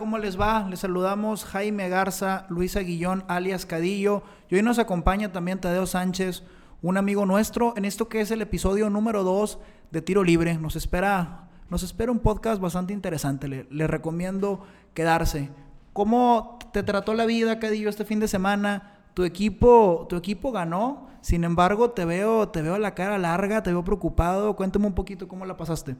[0.00, 0.66] ¿Cómo les va?
[0.70, 4.22] Les saludamos Jaime Garza, Luisa Guillón, alias Cadillo.
[4.48, 6.42] Y hoy nos acompaña también Tadeo Sánchez,
[6.80, 9.58] un amigo nuestro, en esto que es el episodio número 2
[9.90, 10.56] de Tiro Libre.
[10.56, 13.46] Nos espera, nos espera un podcast bastante interesante.
[13.46, 15.50] Le, recomiendo quedarse.
[15.92, 19.02] ¿Cómo te trató la vida, Cadillo, este fin de semana?
[19.12, 23.70] Tu equipo, tu equipo ganó, sin embargo, te veo, te veo la cara larga, te
[23.70, 24.56] veo preocupado.
[24.56, 25.94] Cuéntame un poquito cómo la pasaste.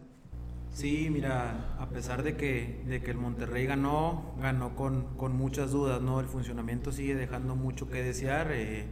[0.73, 5.73] Sí, mira, a pesar de que, de que el Monterrey ganó, ganó con, con muchas
[5.73, 6.20] dudas, ¿no?
[6.20, 8.52] El funcionamiento sigue dejando mucho que desear.
[8.52, 8.87] Eh,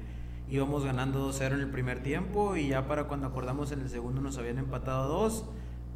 [0.50, 4.20] íbamos ganando 2-0 en el primer tiempo y ya para cuando acordamos en el segundo
[4.20, 5.44] nos habían empatado 2.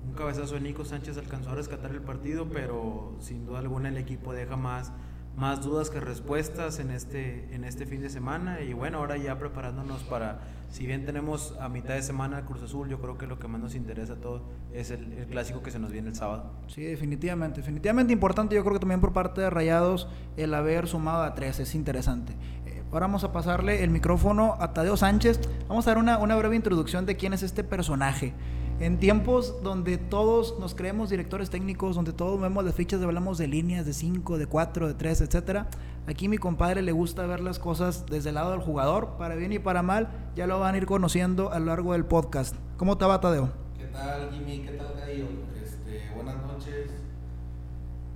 [0.07, 3.97] Un cabezazo de Nico Sánchez alcanzó a rescatar el partido, pero sin duda alguna el
[3.97, 4.93] equipo deja más,
[5.37, 8.61] más dudas que respuestas en este, en este fin de semana.
[8.61, 12.89] Y bueno, ahora ya preparándonos para, si bien tenemos a mitad de semana Cruz Azul,
[12.89, 15.71] yo creo que lo que más nos interesa a todos es el, el clásico que
[15.71, 16.51] se nos viene el sábado.
[16.69, 17.61] Sí, definitivamente.
[17.61, 21.61] Definitivamente importante, yo creo que también por parte de Rayados, el haber sumado a tres
[21.61, 22.35] es interesante.
[22.67, 25.41] Eh, ahora vamos a pasarle el micrófono a Tadeo Sánchez.
[25.69, 28.35] Vamos a dar una, una breve introducción de quién es este personaje.
[28.81, 33.47] En tiempos donde todos nos creemos directores técnicos, donde todos vemos las fichas, hablamos de
[33.47, 35.69] líneas, de 5, de 4, de 3, etcétera.
[36.09, 39.53] Aquí mi compadre le gusta ver las cosas desde el lado del jugador, para bien
[39.53, 40.09] y para mal.
[40.35, 42.57] Ya lo van a ir conociendo a lo largo del podcast.
[42.77, 43.51] ¿Cómo te va, Tadeo?
[43.79, 44.63] ¿Qué tal, Jimmy?
[44.67, 45.27] ¿Qué tal, Cadillo?
[45.63, 46.91] Este, buenas noches.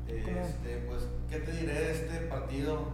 [0.09, 2.89] Este, pues, ¿qué te diré de este partido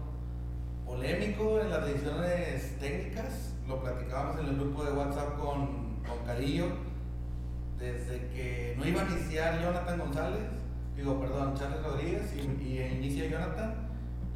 [0.85, 3.55] polémico en las decisiones técnicas?
[3.67, 6.67] Lo platicábamos en el grupo de WhatsApp con, con Cadillo.
[7.83, 10.43] Desde que no iba a iniciar Jonathan González,
[10.97, 13.75] digo, perdón, Charles Rodríguez, y, y inicia Jonathan,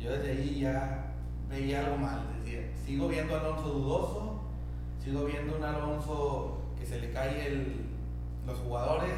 [0.01, 1.13] yo desde ahí ya
[1.49, 2.27] veía algo mal.
[2.43, 4.41] Decía, sigo viendo a Alonso dudoso,
[4.99, 7.87] sigo viendo un Alonso que se le cae el,
[8.49, 9.15] los jugadores,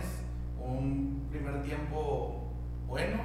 [0.60, 2.52] un primer tiempo
[2.86, 3.22] bueno.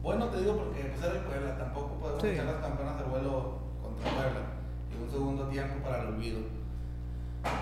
[0.00, 2.28] Bueno te digo porque pues era el Puebla, tampoco podemos Sí.
[2.28, 4.40] echar las campanas al vuelo contra Puebla.
[4.96, 6.38] Y un segundo tiempo para el olvido.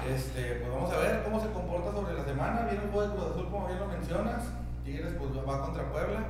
[0.08, 2.62] Este, pues vamos a ver cómo se comporta sobre la semana.
[2.62, 4.44] Viene el juego de Cruz Azul, como bien lo mencionas.
[4.84, 6.26] Tigres pues va contra Puebla.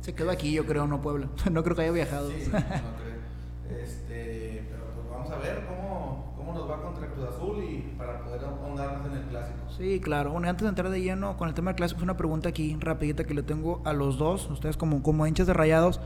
[0.00, 1.28] Se quedó aquí, yo creo, no Puebla.
[1.50, 2.30] No creo que haya viajado.
[2.30, 3.78] Sí, no creo.
[3.80, 8.20] Este, pero pues vamos a ver cómo, cómo nos va contra Cruz Azul y para
[8.24, 9.58] poder ahondarnos en el clásico.
[9.76, 10.32] Sí, claro.
[10.32, 12.76] Bueno, antes de entrar de lleno con el tema del clásico, es una pregunta aquí
[12.80, 16.00] rapidita que le tengo a los dos, ustedes como, como hinchas de rayados.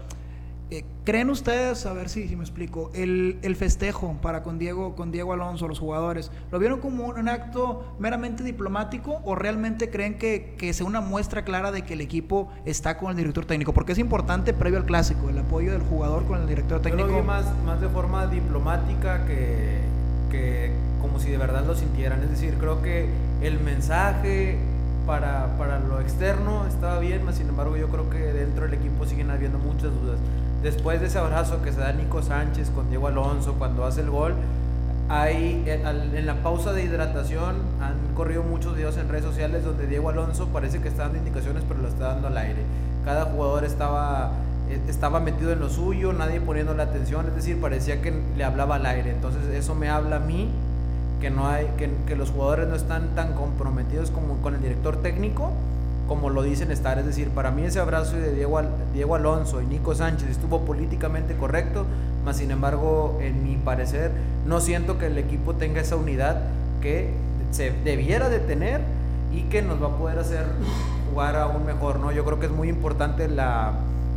[0.68, 4.96] Eh, ¿Creen ustedes, a ver si, si me explico, el, el festejo para con Diego,
[4.96, 10.18] con Diego Alonso, los jugadores, ¿lo vieron como un acto meramente diplomático o realmente creen
[10.18, 13.72] que, que sea una muestra clara de que el equipo está con el director técnico?
[13.72, 17.08] Porque es importante previo al clásico, el apoyo del jugador con el director Yo técnico.
[17.08, 19.78] lo vi más, más de forma diplomática que,
[20.32, 22.24] que como si de verdad lo sintieran.
[22.24, 23.06] Es decir, creo que
[23.40, 24.58] el mensaje
[25.06, 29.06] para, para lo externo estaba bien, mas sin embargo yo creo que dentro del equipo
[29.06, 30.18] siguen habiendo muchas dudas.
[30.62, 34.10] Después de ese abrazo que se da Nico Sánchez con Diego Alonso cuando hace el
[34.10, 34.34] gol,
[35.08, 39.64] hay, en, al- en la pausa de hidratación han corrido muchos videos en redes sociales
[39.64, 42.62] donde Diego Alonso parece que está dando indicaciones pero lo está dando al aire.
[43.04, 44.32] Cada jugador estaba,
[44.68, 48.42] eh, estaba metido en lo suyo, nadie poniendo la atención, es decir, parecía que le
[48.42, 49.10] hablaba al aire.
[49.12, 50.48] Entonces eso me habla a mí
[51.20, 54.96] que, no hay, que, que los jugadores no están tan comprometidos como con el director
[55.02, 55.52] técnico
[56.08, 56.98] como lo dicen estar.
[56.98, 60.60] Es decir, para mí ese abrazo de Diego, Al- Diego Alonso y Nico Sánchez estuvo
[60.60, 61.84] políticamente correcto,
[62.24, 64.10] mas sin embargo, en mi parecer,
[64.46, 66.40] no siento que el equipo tenga esa unidad
[66.80, 67.10] que
[67.50, 68.80] se debiera de tener
[69.32, 70.44] y que nos va a poder hacer
[71.10, 72.12] jugar aún mejor, ¿no?
[72.12, 73.72] Yo creo que es muy importante la,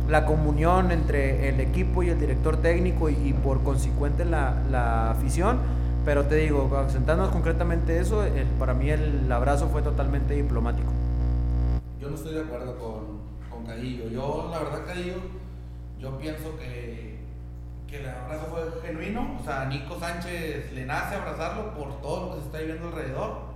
[0.08, 5.10] la comunión entre el equipo y el director técnico y, y por consecuente la, la
[5.10, 5.58] afición,
[6.04, 10.90] pero te digo, sentándonos concretamente eso, el- para mí el abrazo fue totalmente diplomático.
[12.00, 14.08] Yo no estoy de acuerdo con, con Cadillo.
[14.08, 15.16] Yo, la verdad, Cadillo,
[15.98, 17.18] yo pienso que,
[17.86, 19.36] que el abrazo fue genuino.
[19.38, 23.50] O sea, Nico Sánchez le nace abrazarlo por todo lo que se está viviendo alrededor.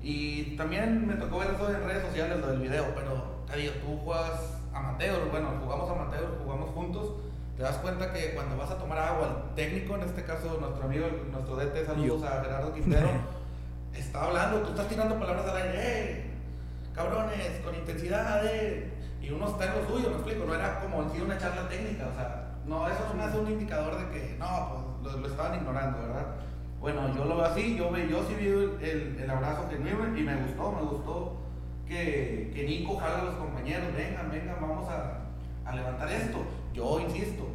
[0.00, 2.86] Y también me tocó ver eso en redes sociales, lo del video.
[2.94, 7.12] Pero, Cadillo, tú juegas amateur, bueno, jugamos amateur, jugamos juntos.
[7.54, 10.84] Te das cuenta que cuando vas a tomar agua, el técnico, en este caso nuestro
[10.86, 13.10] amigo, nuestro DT, saludos a Gerardo Quintero,
[13.94, 16.33] está hablando, tú estás tirando palabras al aire, ¡eh!
[16.94, 18.90] Cabrones, con intensidad, eh.
[19.20, 21.68] Y uno está en lo suyo, me explico, no era como en sí una charla
[21.68, 25.28] técnica, o sea, no, eso me hace un indicador de que, no, pues lo, lo
[25.28, 26.26] estaban ignorando, ¿verdad?
[26.80, 30.36] Bueno, yo lo veo así, yo, yo sí vi el, el, abrazo genuino y me
[30.36, 31.36] gustó, me gustó
[31.86, 35.20] que, que Nico jala a los compañeros, vengan, vengan, vamos a,
[35.64, 36.38] a levantar esto.
[36.74, 37.46] Yo insisto,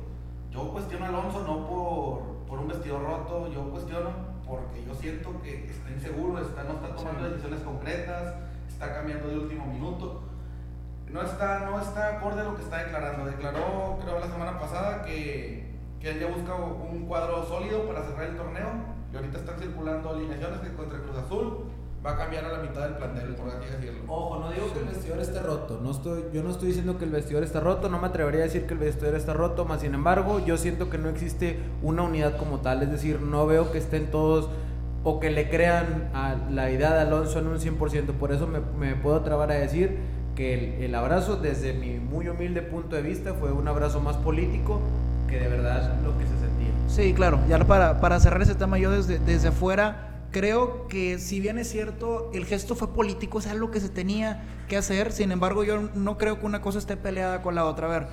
[0.50, 4.10] yo cuestiono a Alonso no por, por un vestido roto, yo cuestiono
[4.48, 8.34] porque yo siento que está inseguro, está, no está tomando decisiones concretas,
[8.80, 10.22] está cambiando de último minuto.
[11.12, 13.26] no está, no está acorde a lo que está declarando.
[13.26, 18.28] Declaró, creo, la semana pasada que, que él ya busca un cuadro sólido para cerrar
[18.28, 18.70] el torneo.
[19.12, 21.66] Y ahorita están circulando alineaciones que contra Cruz Azul
[22.06, 24.04] va a cambiar a la mitad del plantel, por así decirlo.
[24.08, 25.80] Ojo, no digo que el vestidor esté roto.
[25.84, 27.90] No estoy, yo no estoy diciendo que el vestidor está roto.
[27.90, 29.66] No me atrevería a decir que el vestidor está roto.
[29.66, 32.82] Más sin embargo, yo siento que no existe una unidad como tal.
[32.84, 34.50] Es decir, no veo que estén todos
[35.04, 38.14] o que le crean a la idea de Alonso en un 100%.
[38.14, 39.98] Por eso me, puedo trabar a decir
[40.36, 44.80] que el, abrazo desde mi muy humilde punto de vista fue un abrazo más político
[45.28, 46.74] que de verdad lo que se sentía.
[46.88, 51.40] Sí, claro, ya para, para cerrar ese tema yo desde, desde afuera creo que si
[51.40, 55.32] bien es cierto, el gesto fue político, es algo que se tenía que hacer, sin
[55.32, 57.88] embargo yo no creo que una cosa esté peleada con la otra.
[57.88, 58.08] A ver,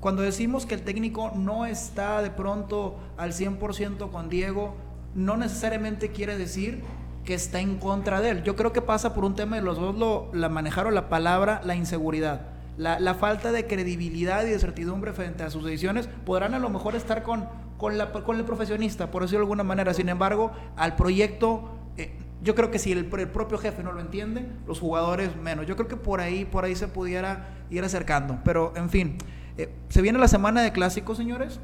[0.00, 4.74] cuando decimos que el técnico no está de pronto al 100% con Diego,
[5.14, 6.82] no necesariamente quiere decir
[7.24, 8.42] que está en contra de él.
[8.42, 11.60] Yo creo que pasa por un tema de los dos lo, la manejaron la palabra,
[11.64, 12.42] la inseguridad.
[12.76, 16.96] La, falta de credibilidad y de certidumbre frente a sus decisiones podrán a lo mejor
[16.96, 17.46] estar con,
[17.78, 19.94] con, la, con el profesionista, por decirlo de alguna manera.
[19.94, 22.12] Sin embargo, al proyecto, eh,
[22.42, 25.66] yo creo que si el, propio jefe no lo entiende, los jugadores menos.
[25.66, 28.40] Yo creo que por ahí, por ahí se pudiera ir acercando.
[28.44, 29.18] Pero, en fin,
[29.56, 31.60] eh, se viene la semana de clásicos, señores.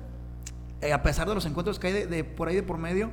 [0.80, 3.10] Eh, a pesar de los encuentros que hay de, por ahí de por medio.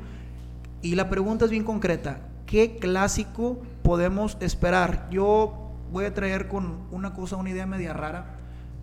[0.82, 2.22] Y la pregunta es bien concreta.
[2.48, 5.08] ¿qué clásico podemos esperar?
[5.12, 8.38] Yo voy a traer con una cosa, una idea media rara.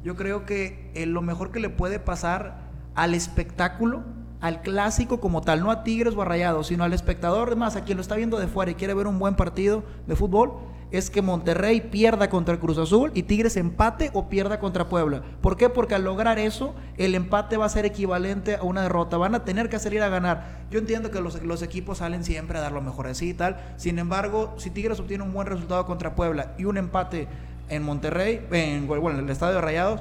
[0.04, 2.58] Yo creo que eh, lo mejor que le puede pasar
[2.94, 4.04] al espectáculo,
[4.40, 7.84] al clásico como tal, no a Tigres o a Rayados, sino al espectador, más a
[7.84, 10.52] quien lo está viendo de fuera y quiere ver un buen partido de fútbol,
[10.94, 15.22] es que Monterrey pierda contra Cruz Azul y Tigres empate o pierda contra Puebla.
[15.40, 15.68] ¿Por qué?
[15.68, 19.16] Porque al lograr eso, el empate va a ser equivalente a una derrota.
[19.16, 20.64] Van a tener que salir a ganar.
[20.70, 23.60] Yo entiendo que los, equipos salen siempre a dar lo mejor así y tal.
[23.76, 27.26] Sin embargo, si Tigres obtiene un buen resultado contra Puebla y un empate
[27.68, 30.00] en Monterrey, en, bueno, en el estadio de Rayados,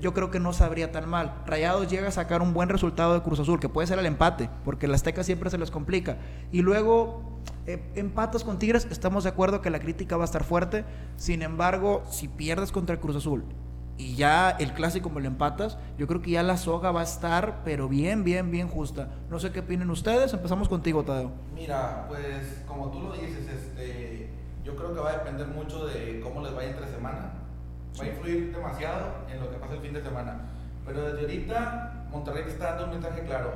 [0.00, 1.42] yo creo que no sabría tan mal.
[1.46, 4.50] Rayados llega a sacar un buen resultado de Cruz Azul, que puede ser el empate,
[4.64, 6.16] porque la Azteca siempre se les complica.
[6.52, 10.44] Y luego eh, empatas con Tigres, estamos de acuerdo que la crítica va a estar
[10.44, 10.84] fuerte.
[11.16, 13.44] Sin embargo, si pierdes contra el Cruz Azul
[13.98, 17.04] y ya el clásico me lo empatas, yo creo que ya la soga va a
[17.04, 19.10] estar, pero bien, bien, bien justa.
[19.30, 20.32] No sé qué opinen ustedes.
[20.32, 21.30] Empezamos contigo, Tadeo.
[21.54, 24.30] Mira, pues como tú lo dices, este,
[24.64, 27.45] yo creo que va a depender mucho de cómo les vaya entre semana
[27.98, 30.40] va a influir demasiado en lo que pasa el fin de semana.
[30.84, 33.52] Pero desde ahorita, Monterrey está dando un mensaje claro.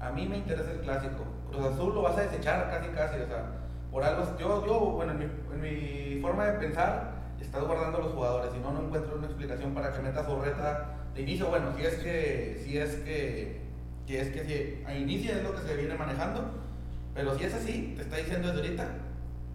[0.00, 1.24] A mí me interesa el clásico.
[1.50, 3.20] Cruz Azul lo vas a desechar casi, casi.
[3.20, 3.44] O sea,
[3.90, 8.00] por algo, yo, yo bueno, en mi, en mi forma de pensar, estás guardando a
[8.02, 8.52] los jugadores.
[8.52, 11.48] Si no, no encuentro una explicación para que meta su reta de inicio.
[11.48, 13.62] Bueno, si es que, si es que,
[14.06, 16.44] que es que si a inicio es lo que se viene manejando.
[17.14, 18.88] Pero si es así, te está diciendo desde ahorita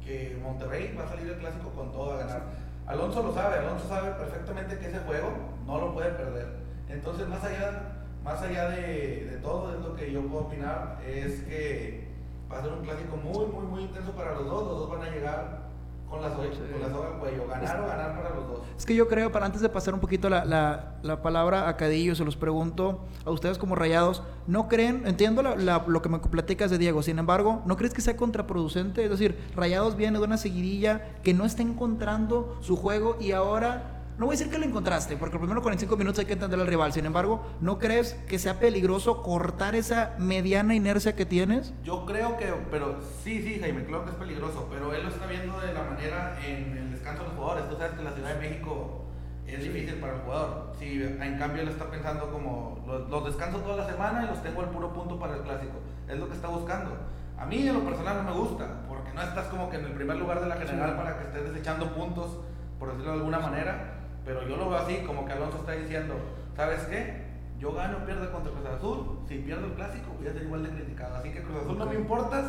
[0.03, 2.43] que Monterrey va a salir el clásico con todo a ganar.
[2.89, 5.31] Alonso lo sabe, Alonso sabe perfectamente que ese juego
[5.67, 6.47] no lo puede perder.
[6.89, 12.07] Entonces, más allá, más allá de, todo, es lo que yo puedo opinar, es que
[12.51, 14.67] va a ser un clásico muy, muy, muy intenso para los dos.
[14.67, 15.68] Los dos van a llegar
[16.09, 18.59] con la, soga, al cuello, ganar o ganar para los dos.
[18.77, 21.77] Es que yo creo, para antes de pasar un poquito la, la, la palabra a
[21.77, 26.71] Cadillo, se los pregunto a ustedes como rayados, ¿no creen, entiendo lo que me platicas
[26.71, 29.03] de Diego, sin embargo, ¿no crees que sea contraproducente?
[29.03, 33.98] Es decir, Rayados viene de una seguidilla que no está encontrando su juego y ahora
[34.19, 36.67] no voy a decir que lo encontraste, porque primero 45 minutos hay que entender al
[36.67, 36.91] rival.
[36.91, 41.73] Sin embargo, ¿no crees que sea peligroso cortar esa mediana inercia que tienes?
[41.85, 45.25] Yo creo que, pero sí, sí, Jaime, creo que es peligroso, pero él lo está
[45.25, 47.69] viendo de la manera en el descanso de los jugadores.
[47.69, 49.05] Tú sabes que la Ciudad de México
[49.47, 50.73] es difícil para el jugador.
[50.77, 54.59] Si en cambio él está pensando como los, descanso toda la semana y los tengo
[54.59, 55.79] al puro punto para el clásico.
[56.09, 56.91] Es lo que está buscando.
[57.37, 59.93] A mí en lo personal no me gusta, porque no estás como que en el
[59.93, 62.37] primer lugar de la general para que estés desechando puntos,
[62.77, 63.98] por decirlo de alguna manera.
[64.29, 66.13] Pero yo lo veo así, como que Alonso está diciendo,
[66.55, 67.23] ¿sabes qué?
[67.59, 70.61] Yo gano o pierdo contra Cruz Azul, si pierdo el clásico voy a ser igual
[70.61, 71.15] de criticado.
[71.15, 72.45] Así que Cruz Azul no me importas,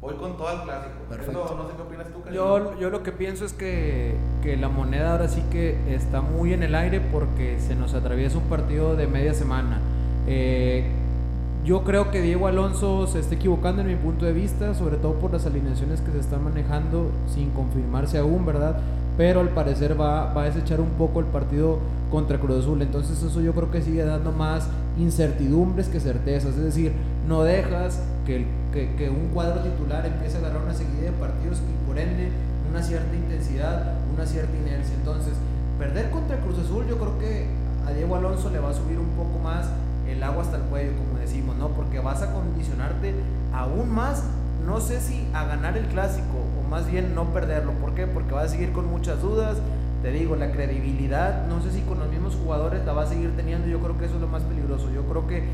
[0.00, 0.94] voy con todo el clásico.
[1.10, 1.54] Perfecto.
[1.54, 5.12] no sé qué opinas tú, yo, yo lo que pienso es que, que la moneda
[5.12, 9.06] ahora sí que está muy en el aire porque se nos atraviesa un partido de
[9.06, 9.82] media semana.
[10.26, 10.90] Eh,
[11.62, 15.12] yo creo que Diego Alonso se está equivocando en mi punto de vista, sobre todo
[15.16, 18.80] por las alineaciones que se están manejando sin confirmarse aún, ¿verdad?
[19.16, 21.78] Pero al parecer va, va, a desechar un poco el partido
[22.10, 22.82] contra Cruz Azul.
[22.82, 26.56] Entonces eso yo creo que sigue dando más incertidumbres que certezas.
[26.56, 26.92] Es decir,
[27.28, 31.86] no dejas que, que, un cuadro titular empiece a agarrar una seguida de partidos y
[31.86, 32.30] por ende
[32.70, 34.94] una cierta intensidad, una cierta inercia.
[34.94, 35.34] Entonces,
[35.78, 37.46] perder contra Cruz Azul yo creo que
[37.86, 39.66] a Diego Alonso le va a subir un poco más
[40.08, 41.68] el agua hasta el cuello, como decimos, ¿no?
[41.68, 43.14] Porque vas a condicionarte
[43.52, 44.24] aún más,
[44.66, 46.38] no sé si a ganar el clásico
[46.72, 47.72] más bien no perderlo.
[47.72, 48.06] ¿Por qué?
[48.06, 49.58] Porque va a seguir con muchas dudas,
[50.02, 53.36] te digo, la credibilidad, no sé si con los mismos jugadores la va a seguir
[53.36, 54.90] teniendo, yo creo que eso es lo más peligroso.
[54.90, 55.44] Yo creo que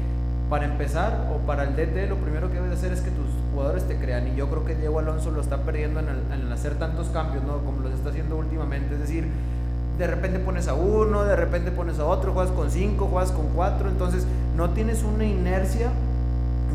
[0.48, 3.86] para empezar o para el DT lo primero que debes hacer es que tus jugadores
[3.86, 7.08] te crean y yo creo que Diego Alonso lo está perdiendo en, en hacer tantos
[7.08, 7.58] cambios, ¿no?
[7.58, 9.26] Como los está haciendo últimamente, es decir,
[9.98, 13.48] de repente pones a uno, de repente pones a otro, juegas con cinco, juegas con
[13.48, 14.24] cuatro, entonces
[14.56, 15.90] no tienes una inercia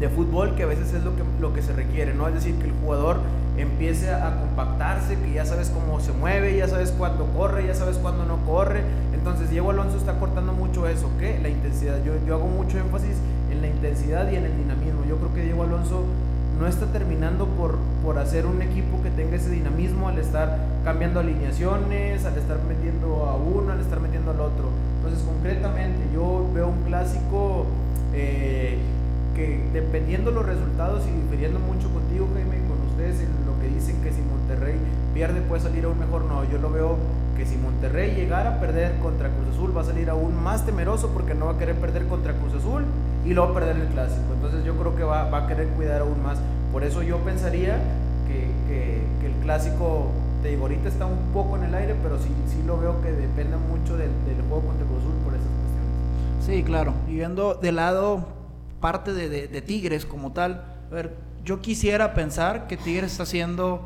[0.01, 2.27] de fútbol que a veces es lo que, lo que se requiere, ¿no?
[2.27, 3.21] Es decir, que el jugador
[3.57, 7.98] empiece a compactarse, que ya sabes cómo se mueve, ya sabes cuándo corre, ya sabes
[7.98, 8.81] cuándo no corre.
[9.13, 11.39] Entonces Diego Alonso está cortando mucho eso, ¿qué?
[11.41, 12.03] La intensidad.
[12.03, 13.15] Yo, yo hago mucho énfasis
[13.51, 15.05] en la intensidad y en el dinamismo.
[15.07, 16.03] Yo creo que Diego Alonso
[16.60, 21.19] no está terminando por, por hacer un equipo que tenga ese dinamismo al estar cambiando
[21.19, 24.69] alineaciones, al estar metiendo a uno, al estar metiendo al otro.
[24.98, 27.65] Entonces concretamente yo veo un clásico
[28.13, 28.77] eh,
[29.36, 31.89] que dependiendo los resultados y difiriendo mucho
[35.13, 36.98] pierde puede salir aún mejor, no, yo lo veo
[37.38, 41.10] que si Monterrey llegara a perder contra Cruz Azul va a salir aún más temeroso
[41.10, 42.84] porque no va a querer perder contra Cruz Azul
[43.25, 44.34] y luego perder el clásico.
[44.34, 46.39] Entonces yo creo que va, va a querer cuidar aún más.
[46.72, 47.77] Por eso yo pensaría
[48.27, 52.29] que, que, el clásico, te digo, ahorita está un poco en el aire, pero sí,
[52.48, 56.46] sí lo veo que depende mucho del, del juego contra Cruz Azul por esas cuestiones.
[56.46, 56.93] Sí, claro.
[57.08, 58.25] Y viendo de lado
[58.79, 63.24] parte de, de, de Tigres como tal, a ver, yo quisiera pensar que Tigres está
[63.24, 63.82] haciendo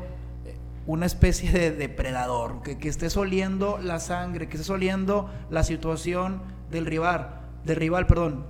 [0.88, 6.40] una especie de depredador, que, que estés oliendo la sangre, que estés oliendo la situación
[6.70, 8.46] del rival, del rival, perdón.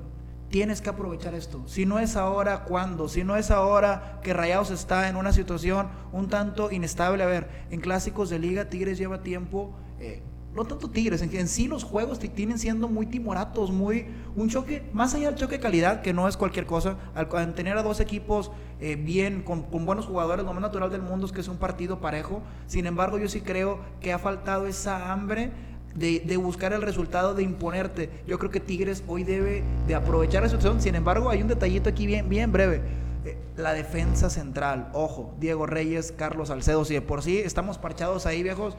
[0.48, 1.66] Tienes que aprovechar esto.
[1.66, 3.08] Si no es ahora, ¿cuándo?
[3.08, 7.24] Si no es ahora que Rayados está en una situación un tanto inestable.
[7.24, 10.22] A ver, en clásicos de liga Tigres lleva tiempo eh,
[10.58, 14.82] no tanto Tigres, en, en sí los juegos tienen siendo muy timoratos, muy un choque,
[14.92, 18.50] más allá del choque calidad, que no es cualquier cosa, al, tener a dos equipos
[18.80, 22.00] eh, bien, con, buenos jugadores, lo más natural del mundo es que es un partido
[22.00, 25.52] parejo, sin embargo yo sí creo que ha faltado esa hambre
[25.94, 28.10] de, buscar el resultado, de imponerte.
[28.26, 31.88] Yo creo que Tigres hoy debe de aprovechar la situación, sin embargo hay un detallito
[31.88, 32.82] aquí bien, bien breve.
[33.24, 38.26] Eh, la defensa central, ojo, Diego Reyes, Carlos Salcedo, si de por sí estamos parchados
[38.26, 38.76] ahí, viejos,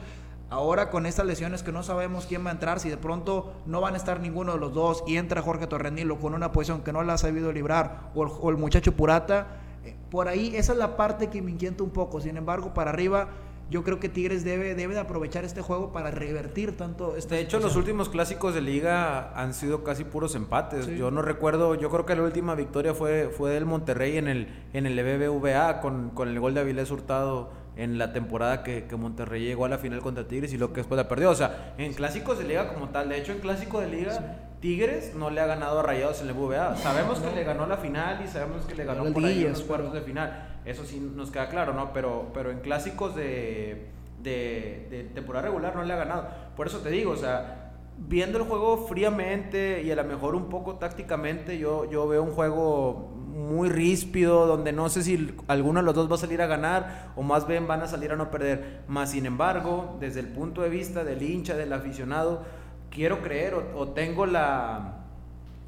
[0.50, 3.80] Ahora con estas lesiones que no sabemos quién va a entrar, si de pronto no
[3.80, 6.92] van a estar ninguno de los dos y entra Jorge Torrenilo con una posición que
[6.92, 9.46] no la ha sabido librar o el, o el muchacho Purata,
[9.84, 12.20] eh, por ahí esa es la parte que me inquieta un poco.
[12.20, 13.28] Sin embargo, para arriba
[13.70, 17.14] yo creo que Tigres debe, debe de aprovechar este juego para revertir tanto.
[17.16, 17.62] Esta de hecho, situación.
[17.62, 20.86] los últimos clásicos de liga han sido casi puros empates.
[20.86, 20.96] Sí.
[20.96, 24.48] Yo no recuerdo, yo creo que la última victoria fue, fue del Monterrey en el,
[24.72, 28.96] en el BBVA con, con el gol de Avilés Hurtado en la temporada que, que,
[28.96, 31.30] Monterrey llegó a la final contra Tigres y lo que después la perdió.
[31.30, 34.24] O sea, en clásicos de liga como tal, de hecho en clásico de liga, sí.
[34.60, 36.76] Tigres no le ha ganado a Rayados en el BBVA.
[36.76, 39.62] Sabemos que le ganó la final y sabemos que le ganó por ahí en los
[39.62, 40.58] cuartos de final.
[40.66, 41.94] Eso sí nos queda claro, ¿no?
[41.94, 43.86] Pero, pero en clásicos de,
[44.22, 46.28] de, de temporada regular no le ha ganado.
[46.56, 47.69] Por eso te digo, o sea,
[48.00, 52.32] viendo el juego fríamente y a lo mejor un poco tácticamente, yo, yo veo un
[52.32, 56.46] juego muy ríspido, donde no sé si alguno de los dos va a salir a
[56.46, 58.82] ganar o más bien van a salir a no perder.
[58.88, 62.42] Más sin embargo, desde el punto de vista del hincha, del aficionado,
[62.90, 64.99] quiero creer o, o tengo la,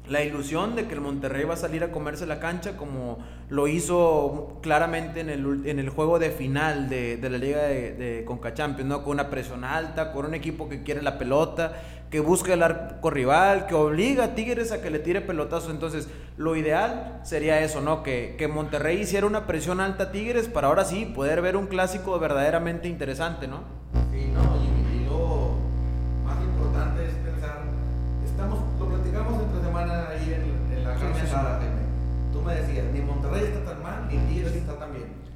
[0.09, 3.19] la ilusión de que el Monterrey va a salir a comerse la cancha como
[3.49, 7.93] lo hizo claramente en el, en el juego de final de, de la Liga de,
[7.93, 9.03] de ¿no?
[9.03, 13.09] con una presión alta, con un equipo que quiere la pelota, que busca el arco
[13.09, 15.71] rival, que obliga a Tigres a que le tire pelotazos.
[15.71, 16.07] Entonces,
[16.37, 18.03] lo ideal sería eso, ¿no?
[18.03, 21.67] Que, que Monterrey hiciera una presión alta a Tigres para ahora sí poder ver un
[21.67, 23.61] clásico verdaderamente interesante, no,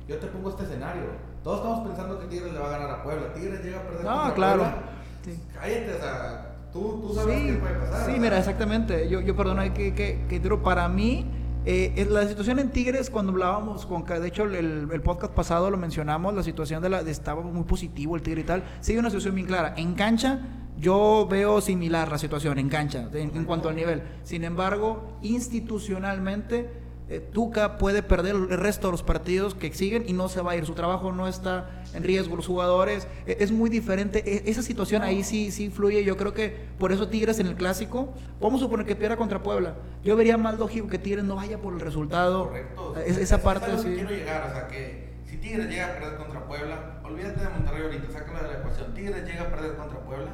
[0.08, 1.04] Yo te pongo este escenario.
[1.44, 3.34] Todos estamos pensando que Tigres le va a ganar a Puebla.
[3.34, 4.06] Tigres llega a perder.
[4.06, 4.64] No, claro.
[4.64, 4.82] Puebla.
[5.24, 5.40] Sí.
[5.54, 8.00] Cállate, o sea Tú, tú sabes sí, qué puede pasar.
[8.02, 8.22] Sí, ¿verdad?
[8.22, 9.10] mira, exactamente.
[9.10, 11.26] Yo, yo perdona que, que, que para mí,
[11.66, 15.78] eh, la situación en Tigres, cuando hablábamos con, de hecho, el, el podcast pasado lo
[15.78, 18.64] mencionamos, la situación de la, de, estaba muy positivo el Tigre y tal.
[18.82, 19.74] Sí, una situación bien clara.
[19.78, 20.40] En cancha,
[20.78, 24.04] yo veo similar la situación, en cancha, en, en cuanto al nivel.
[24.24, 26.70] Sin embargo, institucionalmente,
[27.10, 30.52] eh, Tuca puede perder el resto de los partidos que siguen y no se va
[30.52, 30.66] a ir.
[30.66, 32.36] Su trabajo no está en riesgo.
[32.36, 34.24] Los jugadores eh, es muy diferente.
[34.26, 36.04] E esa situación ahí sí, sí influye.
[36.04, 39.42] Yo creo que por eso Tigres en el clásico, vamos a suponer que pierda contra
[39.42, 39.76] Puebla.
[40.04, 42.48] Yo vería más lógico que Tigres no vaya por el resultado.
[42.48, 42.96] Correcto.
[43.06, 43.94] Es, esa parte es sí.
[43.94, 47.84] quiero llegar, o sea que si Tigres llega a perder contra Puebla, olvídate de Monterrey
[47.84, 48.94] ahorita, sácalo de la ecuación.
[48.94, 50.32] Tigres llega a perder contra Puebla.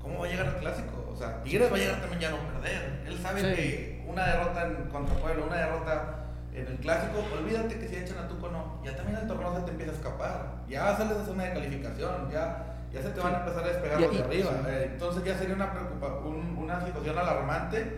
[0.00, 1.08] ¿Cómo va a llegar al clásico?
[1.12, 3.04] O sea, Tigres va a llegar también ya a no perder.
[3.06, 3.46] Él sabe sí.
[3.54, 6.18] que una derrota en, contra Puebla, una derrota
[6.54, 8.80] en el clásico, olvídate que si echan a Tuco no.
[8.84, 10.46] Ya también el torneo se te empieza a escapar.
[10.68, 14.00] Ya sales de zona de calificación, ya, ya se te van a empezar a despegar
[14.00, 14.50] los de arriba.
[14.50, 14.66] sí.
[14.68, 15.72] Eh, Entonces ya sería una,
[16.26, 17.96] un- una situación alarmante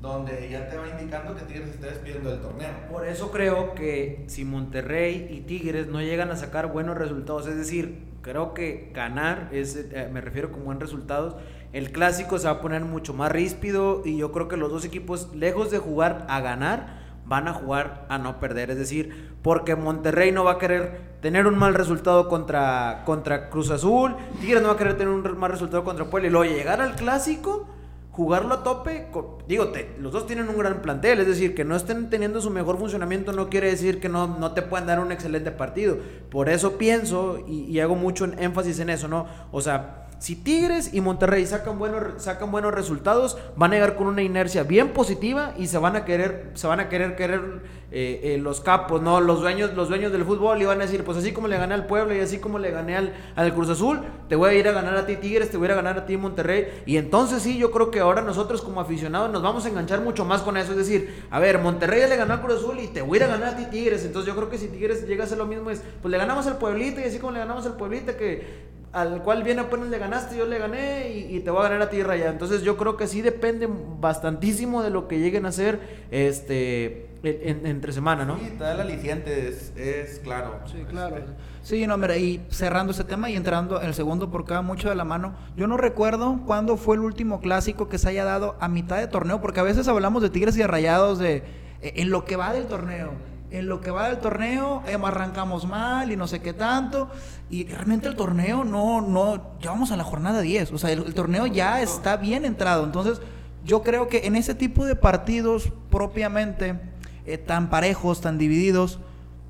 [0.00, 2.70] donde ya te va indicando que Tigres está despidiendo del torneo.
[2.90, 7.56] Por eso creo que si Monterrey y Tigres no llegan a sacar buenos resultados, es
[7.56, 11.36] decir, creo que ganar, es, eh, me refiero con buenos resultados,
[11.72, 14.84] el clásico se va a poner mucho más ríspido y yo creo que los dos
[14.84, 18.70] equipos, lejos de jugar a ganar, van a jugar a no perder.
[18.70, 23.70] Es decir, porque Monterrey no va a querer tener un mal resultado contra, contra Cruz
[23.70, 26.80] Azul, Tigres no va a querer tener un mal resultado contra Puebla y luego llegar
[26.80, 27.66] al clásico
[28.12, 29.08] jugarlo a tope,
[29.48, 32.50] digo, te- los dos tienen un gran plantel, es decir, que no estén teniendo su
[32.50, 35.96] mejor funcionamiento no quiere decir que no, no te puedan dar un excelente partido.
[36.30, 39.26] Por eso pienso y, y hago mucho énfasis en eso, ¿no?
[39.50, 44.06] O sea, si Tigres y Monterrey sacan buenos, sacan buenos resultados, van a llegar con
[44.06, 48.20] una inercia bien positiva y se van a querer, se van a querer querer eh,
[48.22, 49.20] eh, los capos, ¿no?
[49.20, 51.74] Los dueños, los dueños del fútbol y van a decir, pues así como le gané
[51.74, 54.68] al Pueblo y así como le gané al, al Cruz Azul, te voy a ir
[54.68, 56.68] a ganar a ti Tigres, te voy a ir a ganar a ti Monterrey.
[56.86, 60.24] Y entonces sí, yo creo que ahora nosotros como aficionados nos vamos a enganchar mucho
[60.24, 60.70] más con eso.
[60.70, 63.24] Es decir, a ver, Monterrey le ganó al Cruz Azul y te voy a ir
[63.24, 64.04] a ganar a ti Tigres.
[64.04, 66.46] Entonces yo creo que si Tigres llega a hacer lo mismo es, pues le ganamos
[66.46, 69.98] al Pueblito y así como le ganamos al Pueblito que al cual bien apenas le
[69.98, 72.28] ganaste, yo le gané y, y te voy a ganar a ti Raya.
[72.30, 73.68] Entonces yo creo que sí depende
[74.00, 75.80] bastantísimo de lo que lleguen a hacer
[76.10, 78.36] este en- en- entre semana, ¿no?
[78.38, 80.56] Sí, te da el aliciente, es, es claro.
[80.66, 81.16] Sí, claro.
[81.62, 84.88] Sí, no, mira, y cerrando ese tema y entrando en el segundo porque va mucho
[84.88, 85.34] de la mano.
[85.56, 89.06] Yo no recuerdo cuándo fue el último clásico que se haya dado a mitad de
[89.06, 91.36] torneo, porque a veces hablamos de Tigres y de Rayados de
[91.80, 93.12] eh, en lo que va del torneo.
[93.52, 97.10] En lo que va del torneo, eh, arrancamos mal y no sé qué tanto.
[97.50, 100.72] Y realmente el torneo no, no, ya vamos a la jornada 10.
[100.72, 102.84] O sea, el, torneo ya está bien entrado.
[102.84, 103.20] Entonces,
[103.64, 106.80] yo creo que en ese tipo de partidos propiamente
[107.26, 108.98] eh, tan parejos, tan divididos,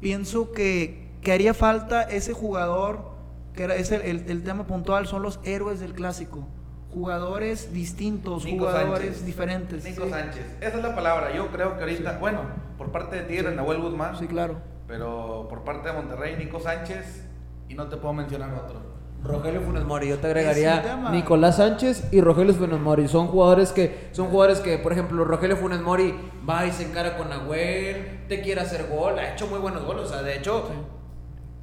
[0.01, 3.13] pienso que, que haría falta ese jugador,
[3.55, 6.47] que es el, el- el tema puntual, son los héroes del clásico.
[6.93, 9.25] Jugadores distintos, Nico jugadores Sánchez.
[9.27, 9.85] diferentes.
[9.85, 10.11] Nico sí.
[10.11, 10.45] Sánchez.
[10.61, 11.35] Esa es la palabra.
[11.35, 12.41] Yo creo que ahorita, bueno,
[12.77, 13.57] por parte de Tigres, Sí.
[13.57, 14.17] Nahuel Guzmán.
[14.19, 14.57] Sí, claro.
[14.87, 17.25] Pero por parte de Monterrey, Nico Sánchez.
[17.69, 18.93] Y no te puedo mencionar otro.
[19.25, 21.09] Rogelio Funes Mori, yo te agregaría.
[21.13, 23.07] Nicolás Sánchez y Rogelio Funes Mori.
[23.09, 26.13] Son jugadores que, son jugadores que, por ejemplo, Rogelio Funes Mori
[26.49, 30.07] va y se encara con Nahuel, te quiere hacer gol, ha hecho muy buenos goles,
[30.07, 30.69] o sea, de hecho,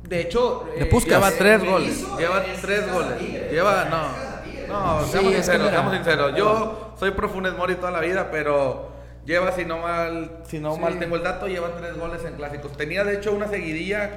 [0.08, 0.90] de hecho, eh.
[1.06, 2.00] Lleva tres goles.
[2.00, 3.52] hizo Lleva tres goles.
[3.52, 4.29] Lleva, no.
[4.70, 6.36] No, Sí, seamos sinceros, seamos sinceros.
[6.36, 8.90] Yo soy pro Funes Mori toda la vida, pero
[9.26, 10.82] lleva, si no mal, si no Sí.
[10.82, 12.76] mal tengo el dato, lleva tres goles en clásicos.
[12.78, 14.10] Tenía de hecho una seguidilla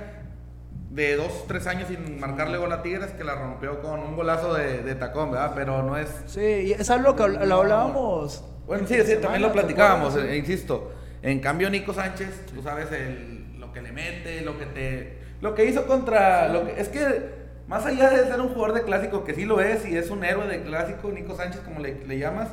[0.91, 4.53] de dos, tres años sin marcarle gol a Tigres que la rompió con un golazo
[4.55, 5.53] de, de tacón, ¿verdad?
[5.55, 6.09] Pero no es.
[6.27, 8.45] Sí, es algo que lo hablábamos.
[8.67, 10.93] Bueno, en sí, sí, también lo ¿te platicábamos, eh, insisto.
[11.23, 15.19] En cambio, Nico Sánchez, tú sabes el, lo que le mete, lo que te.
[15.41, 16.49] Lo que hizo contra.
[16.49, 17.42] Lo que, es que,
[17.73, 20.23] más allá de ser un jugador de clásico, que sí lo es, y es un
[20.25, 22.49] héroe de clásico, Nico Sánchez, como le, le llamas,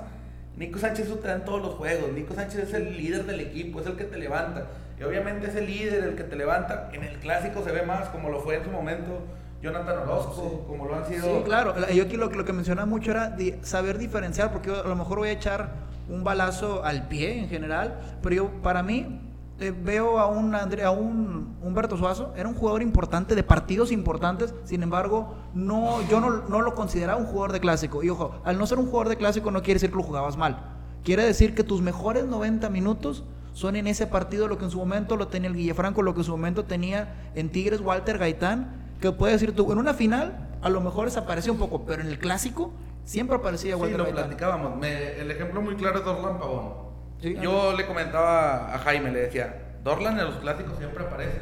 [0.56, 2.12] Nico Sánchez eso te da en todos los juegos.
[2.14, 4.68] Nico Sánchez es el líder del equipo, es el que te levanta.
[4.98, 8.30] Y obviamente ese líder, el que te levanta, en el clásico se ve más, como
[8.30, 9.22] lo fue en su momento
[9.62, 11.26] Jonathan Orozco, como lo han sido.
[11.26, 11.74] Sí, claro.
[11.78, 14.88] La- Yo aquí lo, que- lo que mencionaba mucho era saber diferenciar, porque yo a
[14.88, 15.70] lo mejor voy a echar
[16.08, 19.20] un balazo al pie en general, pero yo, para mí,
[19.60, 24.54] eh, veo a un, a un Humberto Suazo, era un jugador importante, de partidos importantes,
[24.64, 28.04] sin embargo, no, yo no, no lo consideraba un jugador de clásico.
[28.04, 30.38] Y ojo, al no ser un jugador de clásico no quiere decir que lo jugabas
[30.38, 30.76] mal.
[31.04, 34.78] Quiere decir que tus mejores 90 minutos son en ese partido lo que en su
[34.78, 38.92] momento lo tenía el Guillefranco, lo que en su momento tenía en Tigres Walter Gaitán,
[39.02, 42.08] que puede decir tú, en una final a lo mejor desapareció un poco, pero en
[42.10, 42.72] el clásico
[43.06, 44.24] siempre aparecía Sí, Walter lo Gaitán.
[44.26, 44.78] platicábamos.
[44.78, 46.89] Me- el ejemplo muy claro es Dorlan Pavón.
[47.22, 51.40] Sí, Yo le comentaba a Jaime, le decía, Dorlan en los clásicos siempre aparece.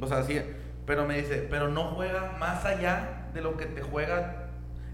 [0.00, 0.40] O sea, sí,
[0.86, 4.44] pero me dice, pero no juega más allá de lo que te juega.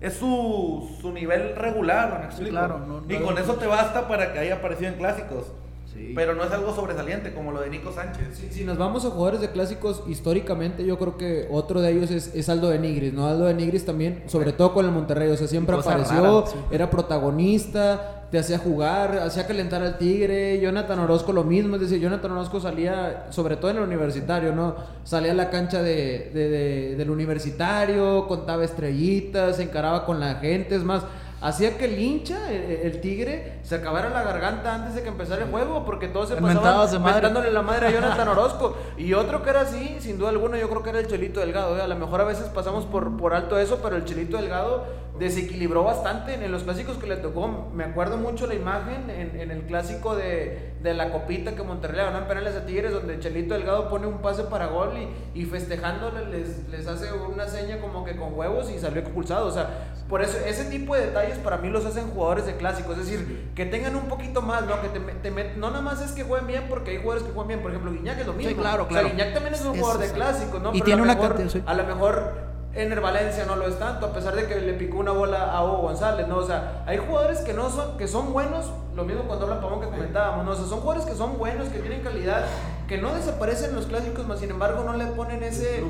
[0.01, 2.51] Es su, su nivel regular, ¿me explico?
[2.51, 5.53] claro, no- y no- con eso te basta para que haya aparecido en clásicos.
[5.87, 6.13] Sí.
[6.17, 8.27] Pero no es algo sobresaliente como lo de Nico Sánchez.
[8.37, 12.11] Si, si nos vamos a jugadores de clásicos, históricamente yo creo que otro de ellos
[12.11, 13.29] es, es Aldo de Nigris, ¿no?
[13.29, 16.47] Aldo de Nigris también, sobre todo con el Monterrey, o sea, siempre Cosa apareció, rara,
[16.51, 16.57] sí.
[16.73, 22.01] era protagonista, te hacía jugar, hacía calentar al Tigre, Jonathan Orozco lo mismo, es decir,
[22.01, 24.75] Jonathan Orozco salía, sobre todo en el universitario, ¿no?
[25.05, 30.35] Salía a la cancha de, de- de- del universitario, contaba estrellitas, se encaraba con la
[30.37, 31.03] gente, es más...
[31.45, 35.45] Hacía que el hincha, el, el tigre, se acabara la garganta antes de que empezara
[35.45, 38.79] el juego, porque todos se pasaban mentándole la madre a Jonathan Orozco.
[38.97, 41.77] Y otro que era así, sin duda alguna, yo creo que era el Chelito Delgado.
[41.77, 41.83] ¿eh?
[41.83, 44.87] A lo mejor a veces pasamos por, por alto eso, pero el Chelito Delgado
[45.19, 47.69] desequilibró bastante en los clásicos que le tocó.
[47.75, 51.97] Me acuerdo mucho la imagen en, en el clásico de, de la copita que Monterrey
[51.97, 54.93] le ganó en penales a Tigres, donde Chelito Delgado pone un pase para gol
[55.35, 59.47] y, y festejándole les, les hace una seña como que con huevos y salió expulsado.
[59.47, 59.71] O sea,
[60.11, 62.93] por eso, ese tipo de detalles para mí los hacen jugadores de clásico.
[62.93, 64.79] Es decir, que tengan un poquito más, ¿no?
[64.83, 67.33] Que te, te met- no nada más es que jueguen bien, porque hay jugadores que
[67.33, 67.63] juegan bien.
[67.63, 68.61] Por ejemplo, Guiñac es lo mismo.
[68.61, 69.09] claro, O sea, claro.
[69.09, 70.69] Guiñac también es un Es- jugador de clásico, ¿no?
[70.69, 71.63] y Pero tiene una mejor- cantidad, sí.
[71.67, 72.33] A lo mejor
[72.77, 75.65] Ener Valencia no lo es tanto, a pesar de que le picó una bola a
[75.65, 76.39] Hugo González, ¿no?
[76.39, 79.81] O sea, hay jugadores que no son, que son buenos, lo mismo cuando hablan Pavón
[79.81, 80.51] que comentábamos, ¿no?
[80.51, 82.45] O sea, son jugadores que son buenos, que tienen calidad,
[82.89, 85.85] que no desaparecen en los clásicos, más sin embargo no le ponen ese...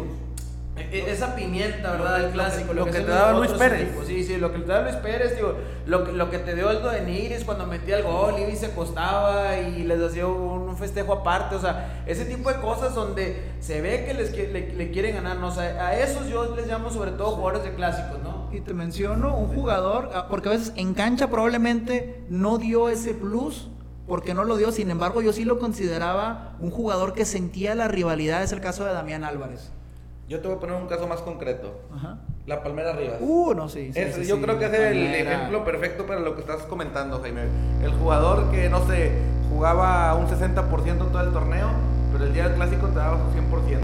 [0.76, 2.18] e- e- Esa pimienta, ¿verdad?
[2.18, 2.72] Lo que- clásico.
[2.72, 3.88] lo que hacen te daba Luis Pérez.
[4.06, 5.54] Sí, sí, lo que te daba Luis Pérez, digo,
[5.86, 8.66] lo que, lo que te dio Aldo de Nigris cuando metía el gol y se
[8.66, 13.80] acostaba y les hacía un, festejo aparte, o sea, ese tipo de cosas donde se
[13.80, 15.46] ve que les le, le quieren ganar, ¿no?
[15.46, 18.48] O sea, a esos yo les llamo sobre todo jugadores de clásicos, ¿no?
[18.52, 23.14] Y te menciono un jugador, ah, porque a veces en cancha probablemente no dio ese
[23.14, 23.68] plus,
[24.08, 27.86] porque no lo dio, sin embargo yo sí lo consideraba un jugador que sentía la
[27.86, 29.70] rivalidad, es el caso de Damián Álvarez.
[30.28, 31.72] Yo te voy a poner un caso más concreto.
[31.94, 32.18] Ajá.
[32.46, 33.16] La Palmera Rivas.
[33.20, 33.90] Uh, no, sí.
[33.92, 35.32] sí, Es- sí, yo sí, creo que es el Palmera.
[35.34, 37.42] ejemplo perfecto para lo que estás comentando, Jaime.
[37.82, 39.12] El jugador que, no sé,
[39.50, 41.68] jugaba un 60% todo el torneo,
[42.12, 43.80] pero el día del clásico te daba su 100%.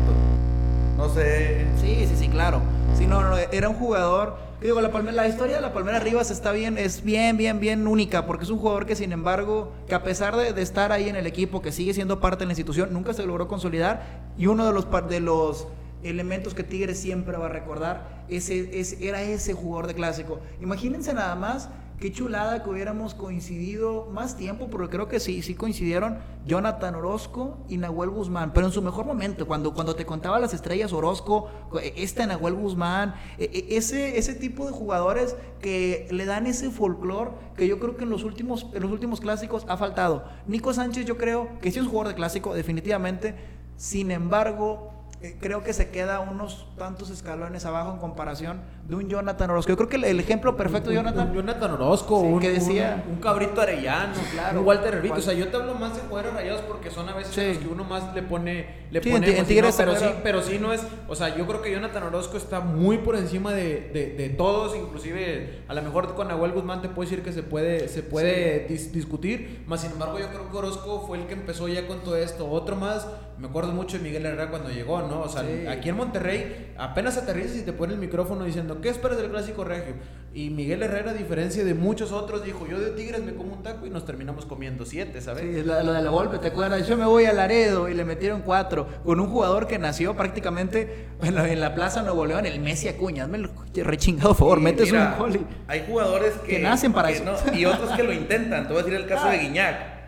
[0.97, 1.67] No sé.
[1.81, 2.61] Sí, sí, sí, claro.
[2.95, 4.37] Sí, no, no, era un jugador.
[4.61, 7.87] Digo, la, Palme- la historia de la Palmera Rivas está bien, es bien, bien, bien
[7.87, 11.09] única, porque es un jugador que, sin embargo, que a pesar de, de estar ahí
[11.09, 14.03] en el equipo, que sigue siendo parte de la institución, nunca se logró consolidar.
[14.37, 15.67] Y uno de los, de los
[16.03, 20.41] elementos que Tigres siempre va a recordar ese, ese- era ese jugador de clásico.
[20.61, 25.55] Imagínense nada más qué chulada que hubiéramos coincidido más tiempo, porque creo que sí, sí
[25.55, 30.39] coincidieron Jonathan Orozco y Nahuel Guzmán, pero en su mejor momento, cuando, cuando te contaba
[30.41, 31.51] las estrellas Orozco,
[31.97, 37.33] este Nahuel Guzmán, e- e- ese, ese tipo de jugadores que le dan ese folclore
[37.55, 40.25] que yo creo que en los últimos, en los últimos clásicos ha faltado.
[40.47, 43.35] Nico Sánchez yo creo que sí es un jugador de clásico, definitivamente,
[43.77, 44.95] sin embargo...
[45.21, 49.71] eh, Creo que se queda unos tantos escalones abajo en comparación de un Jonathan Orozco.
[49.71, 52.51] Yo creo que el, el ejemplo perfecto de Jonathan un Jonathan Orozco, Sí, un, que
[52.51, 54.61] decía- un, un cabrito arellano, Claro.
[54.61, 55.15] un Walter Herbito.
[55.15, 57.47] O sea, yo te hablo más de jugadores rayados porque son a veces Sí.
[57.49, 58.81] los que uno más le pone.
[58.91, 60.83] Le Sí, pone en Tigres pero, sí, pero sí no es.
[61.07, 64.75] O sea, yo creo que Jonathan Orozco está muy por encima de, de- de todos.
[64.77, 68.67] Inclusive, a lo mejor con Nahuel Guzmán te puedo decir que se puede, se puede
[68.69, 69.63] dis- discutir.
[69.69, 72.51] Más sin embargo, yo creo que Orozco fue el que empezó ya con todo esto.
[72.51, 73.07] Otro más,
[73.39, 75.21] me acuerdo mucho de Miguel Herrera cuando llegó, ¿no?
[75.21, 79.19] O sea, aquí en Monterrey apenas aterrizas y te pone el micrófono diciendo, ¿qué esperas
[79.19, 79.95] del clásico regio?
[80.33, 83.65] Y Miguel Herrera, a diferencia de muchos otros, dijo, yo de Tigres me como un
[83.65, 85.43] taco y nos terminamos comiendo siete, ¿sabes?
[85.43, 86.87] Sí, lo, lo de la golpe, ¿te acuerdas?
[86.87, 91.09] Yo me voy a Laredo y le metieron cuatro con un jugador que nació prácticamente
[91.21, 93.25] en la, en la Plaza Nuevo León, el Messi Acuña.
[93.25, 96.93] Hazme el rechingado favor, Y metes mira, un gol y- Hay jugadores que, Que nacen
[96.93, 97.25] para que eso.
[97.25, 98.69] no, y otros que lo intentan.
[98.69, 99.33] Te voy a decir el caso Ah.
[99.33, 100.00] de Guiñac.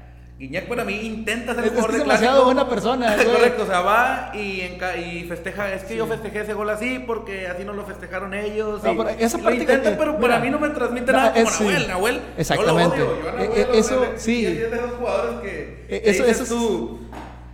[0.43, 3.27] Guiñac para mí intenta ser un jugador es de demasiado buena persona, güey.
[3.29, 4.63] Correcto, o sea, va y,
[4.99, 5.73] y festeja.
[5.73, 8.83] Es que yo festejé ese gol así porque así no lo festejaron ellos.
[8.83, 10.71] No, y- pero esa y lo parte que- intenta, pero para mira, mí no me
[10.71, 11.63] transmite nada como es- sí.
[11.65, 11.87] Nahuel.
[11.89, 12.97] Nahuel, Exactamente.
[12.99, 13.23] Yo lo odio.
[13.23, 14.41] Yo a Nahuel, Eh, eh, eso, le- sí.
[14.43, 15.85] y Es de esos jugadores que.
[15.89, 17.02] Eh, que eso- eso es- tú,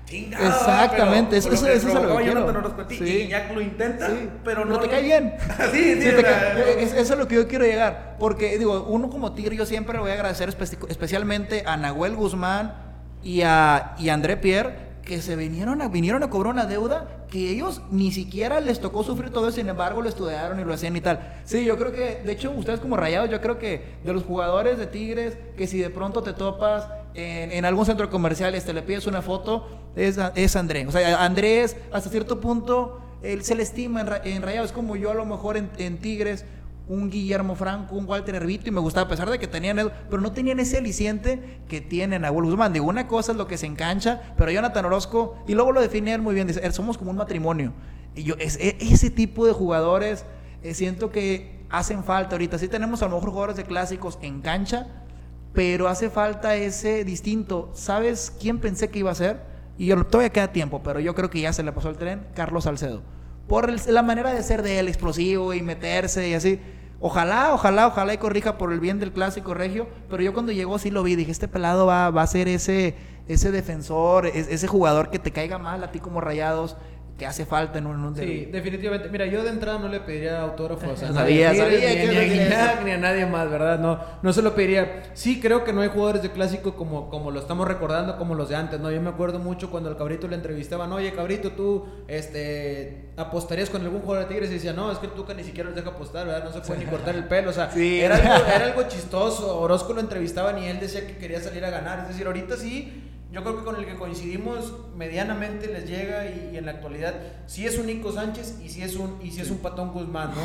[0.09, 2.41] "Chingado, Exactamente, eso- es lo que quiero.
[2.41, 3.29] Jonathan Orozco Sí.
[3.31, 4.75] Y lo intenta, Sí, pero no.
[4.75, 5.35] no te cae bien.
[5.73, 8.17] sí, sí, te es- eso es lo que yo quiero llegar.
[8.19, 12.15] Porque, digo, uno como Tigre, yo siempre le voy a agradecer espe- especialmente a Nahuel
[12.17, 12.75] Guzmán
[13.23, 17.25] y a, y a André Pierre, que se vinieron a, vinieron a cobrar una deuda
[17.31, 20.97] que ellos ni siquiera les tocó sufrir todo sin embargo lo estudiaron y lo hacían
[20.97, 21.21] y tal.
[21.45, 24.79] Sí, yo creo que, de hecho, ustedes como rayados, yo creo que de los jugadores
[24.79, 28.83] de Tigres, que si de pronto te topas en, en algún centro comercial, este, le
[28.83, 29.67] pides una foto,
[29.99, 30.87] es, es André.
[30.87, 35.15] O sea, Andrés, hasta cierto punto, él se le estima en, en como yo a
[35.15, 36.45] lo mejor en, Tigres,
[36.89, 39.91] un Guillermo Franco, un Walter Herbito, y me gustaba, a pesar de que tenían, eso,
[40.09, 42.73] pero no tenían ese aliciente que tienen a Guzmán.
[42.73, 46.23] Digo, una cosa es lo que se engancha, pero Jonathan Orozco, y luego lo definían
[46.23, 47.73] muy bien, dice, "Eh, somos como un matrimonio.
[48.15, 50.25] Y yo, e- ese tipo de jugadores,
[50.63, 52.59] eh, siento que hacen falta ahorita.
[52.59, 54.87] Sí tenemos a lo mejor jugadores de clásicos en cancha,
[55.53, 57.71] pero hace falta ese distinto.
[57.75, 59.41] ¿Sabes quién pensé que iba a ser?
[59.79, 62.65] Y todavía queda tiempo, pero yo creo que ya se le pasó el tren, Carlos
[62.65, 63.03] Salcedo.
[63.47, 66.61] Por el- la manera de ser de él, explosivo y meterse y así.
[67.01, 70.79] Ojalá, ojalá, ojalá y corrija por el bien del clásico regio, pero yo cuando llegó
[70.81, 72.97] sí lo vi, dije, este pelado va, va a ser ese,
[73.29, 76.77] ese defensor, es- ese jugador que te caiga mal a ti como rayados,
[77.19, 79.09] que hace falta en un, en un Sí, definitivamente.
[79.09, 81.59] Mira, yo de entrada no le pediría autógrafos a Sabía, nadie.
[81.65, 82.07] sabía ni, que
[82.49, 83.81] ni a ni a nadie más, ¿verdad?
[83.81, 85.03] No, no se lo pediría.
[85.15, 88.49] Sí, creo que no hay jugadores de clásico como, como lo estamos recordando, como los
[88.49, 88.93] de antes, ¿no?
[88.93, 93.83] Yo me acuerdo mucho cuando al Cabrito le entrevistaban, oye, Cabrito, tú este, apostarías con
[93.83, 95.91] algún jugador de Tigres y decía, no, es que el Tuca ni siquiera los deja
[95.91, 96.45] apostar, ¿verdad?
[96.45, 98.01] No se puede ni cortar el pelo, o sea, Sí.
[98.01, 99.59] era, algo, era algo chistoso.
[99.61, 102.01] Orozco lo entrevistaban y él decía que quería salir a ganar.
[102.03, 106.51] Es decir, ahorita sí yo creo que con el que coincidimos medianamente les llega y,
[106.55, 107.15] y en la actualidad
[107.47, 110.31] sí es un Nico Sánchez y sí es un, y sí es un Patón Guzmán,
[110.31, 110.43] ¿no?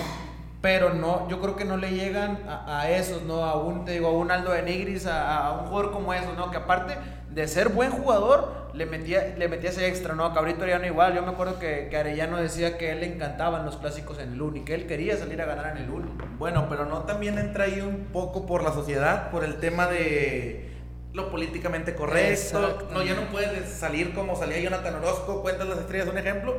[0.61, 3.43] Pero no, yo creo que no le llegan a, a esos, ¿no?
[3.43, 6.37] A un, te digo, a un Aldo de Nigris, a, a un jugador como esos,
[6.37, 6.51] ¿no?
[6.51, 6.97] Que aparte
[7.29, 10.33] de ser buen jugador, le metía, le metía ese extra, ¿no?
[10.33, 13.65] Cabrito Arellano igual, yo me acuerdo que, que Arellano decía que a él le encantaban
[13.65, 16.09] los clásicos en el Uni, que él quería salir a ganar en el Uni.
[16.37, 20.72] Bueno, pero no también entra ahí un poco por la sociedad, por el tema de
[21.13, 22.87] lo políticamente correcto.
[22.91, 26.57] No, ya no puedes salir como salía Jonathan Orozco, cuentas las estrellas, un ejemplo.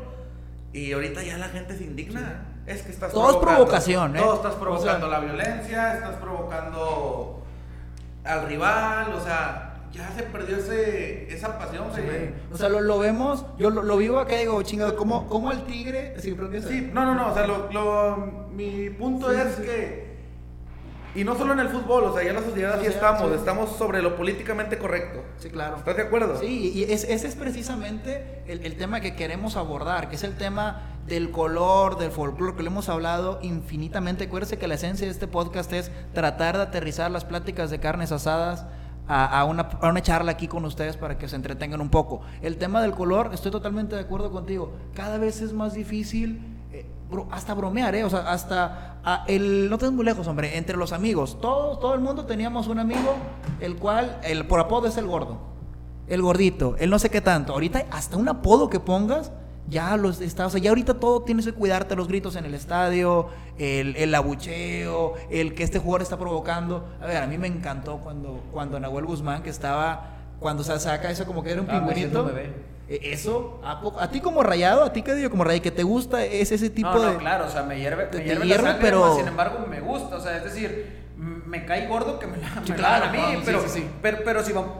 [0.72, 2.46] Y ahorita ya la gente se indigna.
[2.66, 4.20] Es que estás Todo es provocación, ¿eh?
[4.20, 7.42] Todo estás provocando O sea- la violencia, estás provocando
[8.24, 11.88] al rival, o sea, ya se perdió ese, esa pasión.
[12.52, 15.52] O sea, lo, lo vemos, yo lo, lo vivo acá y digo, chingado, ¿cómo, cómo
[15.52, 16.14] el tigre?
[16.68, 18.16] Sí, no, no, no, o sea, lo, lo-
[18.52, 20.13] mi punto es que,
[21.14, 23.34] y no solo en el fútbol, o sea, ya en la sociedad así estamos, sí.
[23.36, 25.22] estamos sobre lo políticamente correcto.
[25.38, 25.76] Sí, claro.
[25.76, 26.38] ¿Estás de acuerdo?
[26.40, 30.36] Sí, y es- ese es precisamente el, el tema que queremos abordar, que es el
[30.36, 34.24] tema del color, del folclore, que lo hemos hablado infinitamente.
[34.24, 38.10] Acuérdense que la esencia de este podcast es tratar de aterrizar las pláticas de carnes
[38.10, 38.64] asadas
[39.06, 42.22] a, a una, a una charla aquí con ustedes para que se entretengan un poco.
[42.40, 44.72] El tema del color, estoy totalmente de acuerdo contigo.
[44.94, 46.53] Cada vez es más difícil,
[47.10, 48.04] bro- hasta bromear, ¿eh?
[48.04, 51.38] O sea, hasta ah, el, no te muy lejos, hombre, entre los amigos.
[51.40, 53.14] Todos, todo el mundo teníamos un amigo,
[53.60, 55.52] el cual, el por apodo es el gordo
[56.06, 57.54] el gordito, el no sé qué tanto.
[57.54, 59.32] Ahorita hasta un apodo que pongas,
[59.70, 62.52] ya los está, o sea, ya ahorita todo tienes que cuidarte los gritos en el
[62.52, 66.84] estadio, el, el abucheo, el que este jugador está provocando.
[67.00, 71.10] A ver, a mí me encantó cuando, cuando Nahuel Guzmán, que estaba, cuando se saca
[71.10, 72.30] eso como que era un Ah, pingüinito.
[72.88, 75.70] Eh, Eso, ¿a, poco- a ti como rayado, a ti que digo como rayado, que
[75.70, 77.16] te gusta es ese tipo no, no, de...
[77.16, 79.80] claro, o sea, me hierve, te- me hierve, hierve, la sangre, pero- sin embargo me
[79.80, 83.08] gusta, o sea, es decir, me cae gordo que me la, Sí, me claro, a
[83.12, 83.86] mí, no, sí, pero, sí, sí.
[84.02, 84.70] pero, pero si, vamos,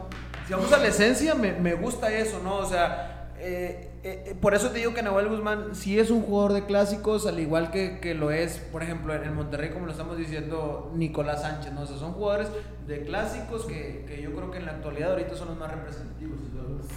[0.47, 2.57] si vamos a la esencia, me, me gusta eso, ¿no?
[2.57, 3.14] O sea,
[3.47, 7.27] eh, eh, por eso te digo que Nahuel Guzmán sí es un jugador de clásicos,
[7.27, 10.91] al igual que, que lo es, por ejemplo, en el Monterrey, como lo estamos diciendo,
[10.95, 11.81] Nicolás Sánchez, ¿no?
[11.81, 12.47] O sea, son jugadores
[12.87, 16.39] de clásicos que, que yo creo que en la actualidad ahorita son los más representativos.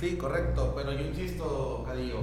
[0.00, 2.20] Sí, correcto, pero yo insisto, Cadillo,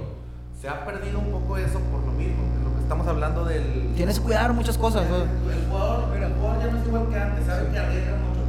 [0.60, 3.92] se ha perdido un poco eso por lo mismo, de lo que estamos hablando del...
[3.94, 5.04] Tienes que cuidar muchas cosas.
[5.08, 5.18] ¿no?
[5.52, 8.40] El jugador, el jugador ya no es igual que antes, sabe que arriesga mucho.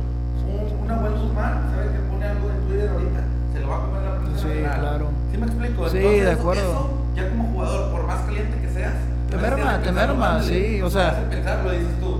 [0.48, 3.24] Un, una buen Guzmán, sabe que pone algo en Twitter ahorita,
[3.68, 4.40] lo va a comer la prensa.
[4.42, 4.80] Sí, nacional.
[4.80, 5.08] claro.
[5.32, 5.90] ¿Sí me explico?
[5.90, 6.62] Sí, Entonces, de acuerdo.
[6.72, 8.94] Eso, ya como jugador, por más caliente que seas,
[9.30, 12.18] Te merma, te pensarlo merma, sí, o sea- Te hace pensar, lo dices tú.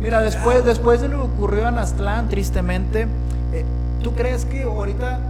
[0.00, 3.06] Mira, después, después de lo que ocurrió en Aztlán, tristemente,
[3.52, 3.64] eh,
[4.02, 5.20] ¿tú crees que ahorita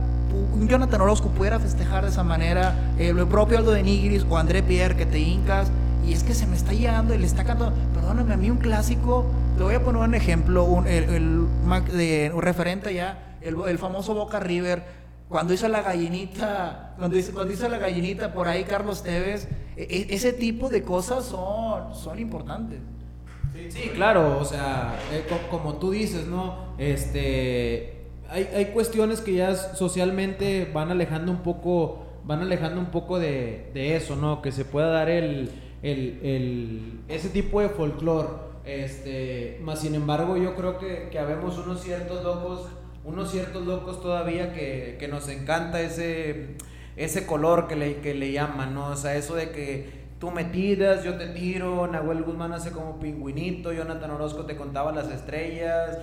[0.55, 2.75] un Jonathan Orozco pudiera festejar de esa manera?
[2.99, 5.69] Eh, el propio Aldo de Nigris o André Pierre que te hincas
[6.05, 8.57] y es que se me está llegando y le está cantando, perdóname, a mí un
[8.59, 9.27] clásico,
[9.57, 11.47] te voy a poner un ejemplo, un, el, el
[12.35, 14.83] un referente ya, el, el famoso Boca River,
[15.29, 20.33] cuando hizo la gallinita, cuando hizo, la gallinita por ahí Carlos Tevez, e- e- ese
[20.33, 22.81] tipo de cosas son, son importantes.
[23.71, 26.75] Sí, claro, o sea, eh, co- como tú dices, ¿no?
[26.79, 33.19] Este, hay, hay cuestiones que ya socialmente van alejando un poco, van alejando un poco
[33.19, 34.43] de, de eso, ¿no?
[34.43, 35.51] Que se pueda dar el,
[35.83, 38.29] el, el- ese tipo de folclore.
[38.65, 42.67] Este, más sin embargo, yo creo que, que habemos unos ciertos locos,
[43.05, 46.57] unos ciertos locos todavía que, que nos encanta ese,
[46.97, 48.89] ese color que le, que le llaman, ¿no?
[48.89, 52.99] O sea, eso de que tú me tiras, yo te tiro, Nahuel Guzmán hace como
[52.99, 55.99] pingüinito, Jonathan Orozco te contaba las estrellas,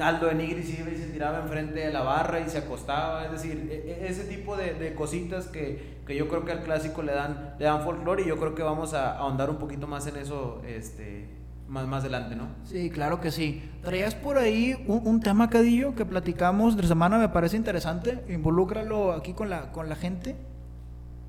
[0.00, 3.68] Aldo de Nigris y se tiraba enfrente de la barra y se acostaba, es decir,
[3.70, 7.12] e- e- ese tipo de, de cositas que, que yo creo que al clásico le
[7.14, 10.16] dan, le dan folclore y yo creo que vamos a ahondar un poquito más en
[10.18, 11.26] eso este,
[11.68, 12.48] más, más adelante, ¿no?
[12.64, 13.62] Sí, claro que sí.
[13.82, 18.22] Traías por ahí un, un tema, Cadillo, que platicamos de semana, me parece interesante.
[18.28, 20.36] Involúcralo aquí con la, con la gente.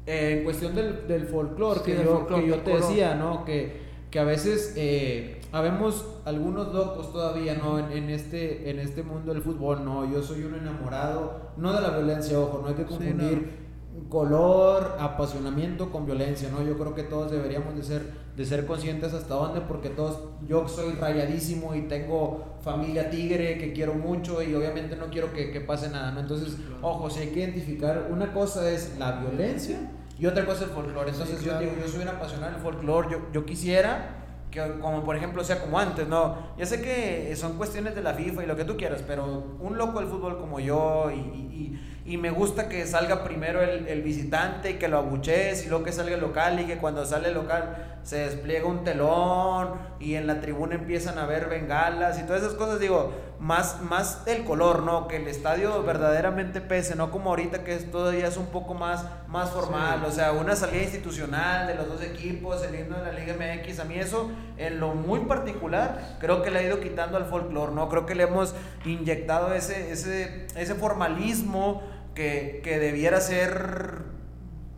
[0.05, 3.15] Eh, en cuestión del, del folclore, Sí, que, del yo, folclore, que yo te decía,
[3.15, 3.43] ¿no?
[3.45, 7.79] Que, que a veces eh, habemos algunos locos todavía, ¿no?
[7.79, 10.09] En, en este, en este mundo del fútbol, ¿no?
[10.11, 13.64] Yo soy un enamorado, no de la violencia, ojo, no hay que Sí, confundir
[14.09, 16.63] color, apasionamiento con violencia, ¿no?
[16.63, 20.67] Yo creo que todos deberíamos de ser, de ser conscientes hasta dónde, porque todos, yo
[20.67, 25.61] soy rayadísimo y tengo familia tigre que quiero mucho y obviamente no quiero que, que
[25.61, 26.19] pase nada, ¿no?
[26.21, 30.69] Entonces, ojo, si hay que identificar, una cosa es la violencia y otra cosa es
[30.69, 31.11] el folclore.
[31.11, 35.03] Entonces, Sí, yo digo, yo soy un apasionado del folclore, yo, yo quisiera que como
[35.03, 36.37] por ejemplo sea como antes, ¿no?
[36.57, 39.25] Ya sé que son cuestiones de la FIFA y lo que tú quieras, pero
[39.59, 41.19] un loco del fútbol como yo y, y-
[41.51, 45.69] y- y me gusta que salga primero el, el visitante y que lo abuchees y
[45.69, 49.79] luego que salga el local y que cuando sale el local se despliega un telón
[49.99, 54.21] y en la tribuna empiezan a ver bengalas y todas esas cosas, digo, más, más
[54.27, 55.07] el color, ¿no?
[55.07, 59.05] Que el estadio verdaderamente pese, no como ahorita que es, todavía es un poco más,
[59.27, 63.19] más formal, o sea, una salida institucional de los dos equipos, el himno de la
[63.19, 67.17] Liga MX, a mí eso, en lo muy particular, creo que le ha ido quitando
[67.17, 67.89] al folclore, ¿no?
[67.89, 68.53] Creo que le hemos
[68.85, 71.81] inyectado ese, ese, ese formalismo
[72.15, 74.15] que, que debiera ser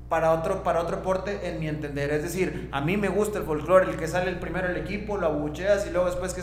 [0.10, 2.12] para otro, para otro deporte, en mi entender.
[2.12, 5.18] Es decir, a mí me gusta el folclore, el que sale el primero el equipo,
[5.18, 6.42] lo abucheas y luego después que,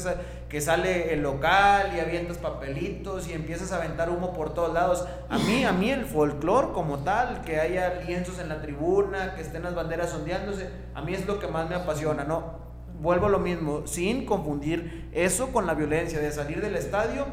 [0.48, 5.06] que sale el local y avientas papelitos y empiezas a aventar humo por todos lados.
[5.30, 9.40] A mí, a mí el folclore como tal, que haya lienzos en la tribuna, que
[9.40, 12.62] estén las banderas ondeándose, a mí es lo que más me apasiona, ¿no?
[13.00, 17.26] Vuelvo a lo mismo, sin confundir eso con la violencia, de salir del estadio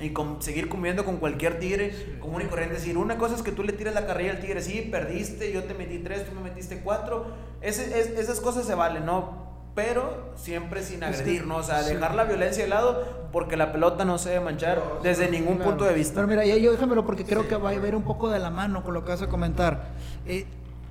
[0.00, 2.76] y con, seguir comiendo con cualquier tigre común y corriente.
[2.76, 5.52] Es decir, una cosa es que tú le tires la carrilla al tigre, sí, perdiste,
[5.52, 7.26] yo te metí tres, tú me metiste cuatro.
[7.60, 9.48] Ese, es, esas cosas se valen, ¿no?
[9.74, 11.56] Pero siempre sin agredir, ¿no?
[11.56, 15.30] O sea, dejar la violencia de lado porque la pelota no se debe manchar desde
[15.30, 16.14] ningún punto de vista.
[16.16, 18.82] Pero mira, yo déjamelo porque creo que va a ir un poco de la mano
[18.82, 19.90] con lo que vas a comentar.
[20.26, 20.46] Eh,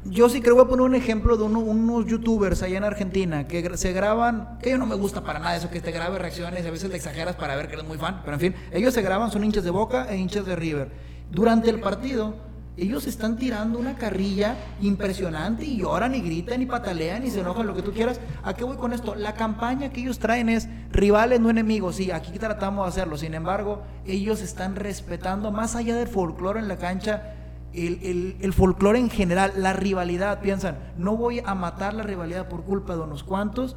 [0.09, 3.47] yo sí creo que voy a poner un ejemplo de unos youtubers allá en Argentina
[3.47, 6.65] que se graban, que yo no me gusta para nada eso, que te grabe reacciones
[6.65, 9.01] a veces le exageras para ver que eres muy fan, pero en fin, ellos se
[9.01, 10.91] graban, son hinchas de Boca e hinchas de River.
[11.31, 12.35] Durante el partido,
[12.77, 17.65] ellos están tirando una carrilla impresionante y lloran y gritan y patalean y se enojan,
[17.65, 18.19] lo que tú quieras.
[18.43, 19.15] ¿A qué voy con esto?
[19.15, 21.95] La campaña que ellos traen es rivales, no enemigos.
[21.95, 23.17] Sí, aquí tratamos de hacerlo.
[23.17, 27.36] Sin embargo, ellos están respetando, más allá del folclore en la cancha,
[27.77, 32.63] el, el, folclore en general, la rivalidad, piensan, no voy a matar la rivalidad por
[32.63, 33.75] culpa de unos cuantos,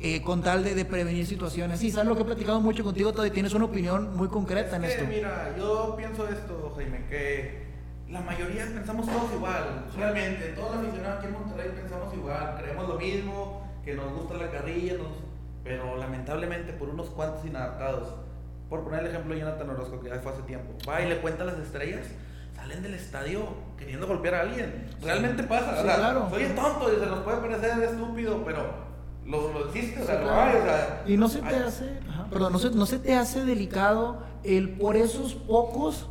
[0.00, 1.78] eh, con tal de, prevenir situaciones.
[1.78, 4.84] Sí, sabes lo que he platicado mucho contigo, todavía tienes una opinión muy concreta en
[4.84, 5.04] esto.
[5.06, 7.66] Mira, yo pienso esto, Jaime, que
[8.08, 12.88] la mayoría pensamos todos igual, realmente, todos los aficionados aquí en Monterrey pensamos igual, creemos
[12.88, 14.94] lo mismo, que nos gusta la carrilla,
[15.62, 18.08] pero lamentablemente por unos cuantos inadaptados.
[18.68, 21.18] Por poner el ejemplo de Jonathan Orozco, que ya fue hace tiempo, va y le
[21.18, 22.06] cuenta las estrellas
[22.60, 24.86] salen del estadio queriendo golpear a alguien.
[25.02, 25.82] Realmente pasa.
[25.82, 26.28] claro.
[26.30, 28.90] Soy tonto y se nos puede parecer estúpido, pero
[29.24, 31.98] lo, lo hiciste, o sea, lo hay, o sea, Y no se te hace,
[32.30, 36.06] perdón, no se, no se te hace delicado el por esos pocos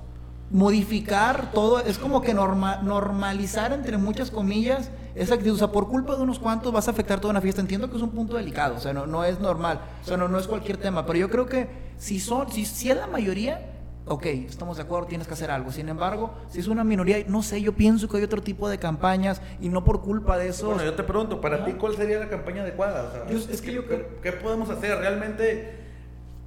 [0.50, 5.88] modificar todo, es como que norma, normalizar entre muchas comillas esa actitud, o sea, por
[5.88, 8.36] culpa de unos cuantos vas a afectar toda una fiesta, entiendo que es un punto
[8.36, 11.20] delicado, o sea, no, no es normal, o sea, no, no es cualquier tema, pero
[11.20, 13.79] yo creo que si son, si, si es la mayoría,
[14.10, 15.72] ok, estamos de acuerdo, tienes que hacer algo.
[15.72, 18.80] Sin embargo, si es una minoría, no sé, yo pienso que hay otro tipo de
[18.80, 20.68] campañas y no por culpa de eso.
[20.68, 23.12] Bueno, yo te pregunto, para ti, ¿cuál sería la campaña adecuada?
[23.30, 24.98] es que yo ¿qué, podemos hacer?
[24.98, 25.76] Realmente,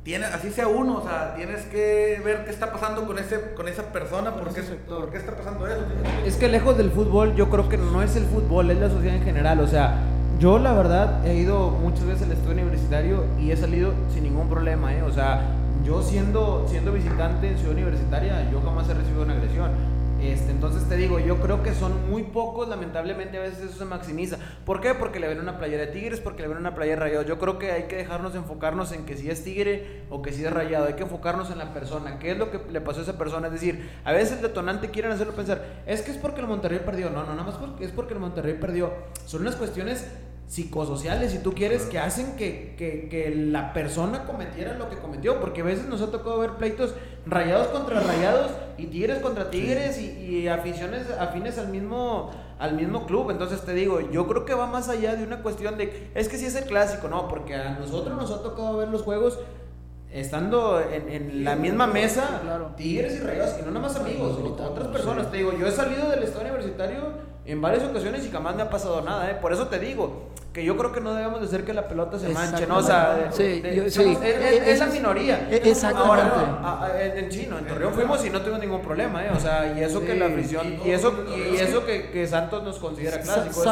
[0.03, 3.69] tiene, así sea uno, o sea, tienes que ver qué está pasando con, ese, con
[3.69, 5.85] esa persona, por qué, por qué está pasando eso.
[6.27, 9.17] Es que lejos del fútbol, yo creo que no es el fútbol, es la sociedad
[9.17, 10.01] en general, o sea.
[10.41, 14.49] Yo la verdad he ido muchas veces al estudio universitario y he salido sin ningún
[14.49, 15.03] problema, ¿eh?
[15.03, 15.41] O sea,
[15.85, 19.71] yo siendo, siendo visitante en Ciudad Universitaria, yo jamás he recibido una agresión.
[20.23, 23.85] Este, entonces te digo, yo creo que son muy pocos, lamentablemente a veces eso se
[23.85, 24.39] maximiza.
[24.65, 24.95] ¿Por qué?
[24.95, 27.27] Porque le ven una playera de Tigres, porque le ven una playera de Rayados.
[27.27, 30.45] Yo creo que hay que dejarnos enfocarnos en que si es Tigre o que si
[30.45, 33.03] es Rayado, hay que enfocarnos en la persona, qué es lo que le pasó a
[33.03, 33.49] esa persona.
[33.49, 36.81] Es decir, a veces el detonante quieren hacerlo pensar, es que es porque el Monterrey
[36.85, 37.11] perdió.
[37.11, 38.93] No, no, nada más porque es porque el Monterrey perdió.
[39.27, 40.07] Son unas cuestiones
[40.49, 45.41] psicosociales, si tú quieres, que hacen que, que, que, la persona cometiera lo que cometió.
[45.41, 46.95] Porque a veces nos ha tocado ver pleitos
[47.27, 53.07] rayados contra rayados y tigres contra tigres y, y, aficiones afines al mismo, al mismo
[53.07, 53.31] club.
[53.31, 56.37] Entonces te digo, yo creo que va más allá de una cuestión de, es que
[56.37, 59.39] si es el clásico, no, porque a nosotros nos ha tocado ver los juegos
[60.13, 62.43] estando en, en la misma mesa,
[62.77, 65.31] tigres y rayados, y no nada más amigos, otras personas.
[65.31, 68.71] Te digo, yo he salido del estado universitario en varias ocasiones y jamás me ha
[68.71, 69.39] pasado nada, ¿eh?
[69.41, 72.19] Por eso te digo que yo creo que no debemos de hacer que la pelota
[72.19, 72.77] se manche, ¿no?
[72.77, 74.19] O sea, sí, sí.
[74.23, 75.49] Es, la minoría.
[75.51, 76.37] E, exactamente.
[76.63, 79.31] Ahora, en Chino, en Torreón fuimos y no tuvimos ningún problema, ¿eh?
[79.35, 82.79] O sea, y eso que la afición, y eso, y eso que, que Santos nos
[82.79, 83.63] considera clásico,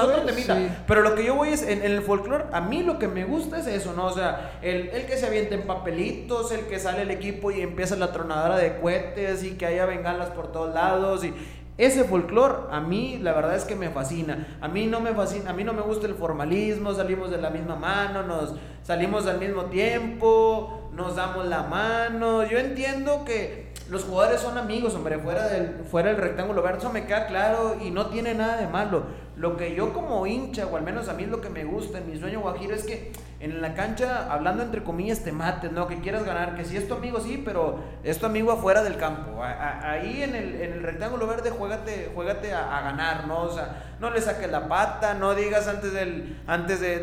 [0.87, 3.59] Pero lo que yo voy es, en, el folclore, a mí lo que me gusta
[3.59, 4.07] es eso, ¿no?
[4.07, 7.61] O sea, el, el que se avienta en papelitos, el que sale el equipo y
[7.61, 11.35] empieza la tronadora de cohetes y que haya bengalas por todos lados y
[11.81, 14.59] ese folclore a mí la verdad es que me fascina.
[14.61, 17.49] A mí no me fascina, a mí no me gusta el formalismo, salimos de la
[17.49, 22.45] misma mano, nos salimos al mismo tiempo, nos damos la mano.
[22.45, 26.93] Yo entiendo que los jugadores son amigos, hombre, fuera del fuera del rectángulo verde, eso
[26.93, 29.03] me queda claro y no tiene nada de malo.
[29.37, 32.11] Lo que yo como hincha, o al menos a mí lo que me gusta en
[32.11, 33.11] mi sueño guajiro es que
[33.41, 35.89] en la cancha, hablando entre comillas, te mates, ¿no?
[35.89, 38.99] Que quieras ganar, que si es tu amigo, sí, pero es tu amigo afuera del
[38.99, 39.43] campo.
[39.43, 43.45] ahí en el, en el rectángulo verde, juégate, juégate a, ganar, ¿no?
[43.45, 46.99] O sea, no le saques la pata, no digas antes del antes de,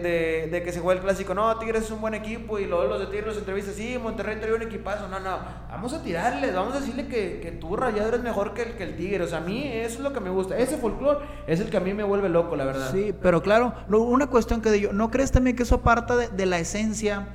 [0.51, 2.99] de, que se juegue el clásico, no, Tigres es un buen equipo y luego los
[2.99, 6.75] de Tigres los entrevistas, sí, Monterrey trae un equipazo, no, no, vamos a tirarles, vamos
[6.75, 9.39] a decirle que, que tú, Rayado, eres mejor que el, que el Tigre, o sea,
[9.39, 11.93] a mí eso es lo que me gusta, ese folclore es el que a mí
[11.93, 12.91] me vuelve loco, la verdad.
[12.91, 16.59] Sí, pero claro, una cuestión que digo, ¿no crees también que eso aparta de, la
[16.59, 17.29] esencia?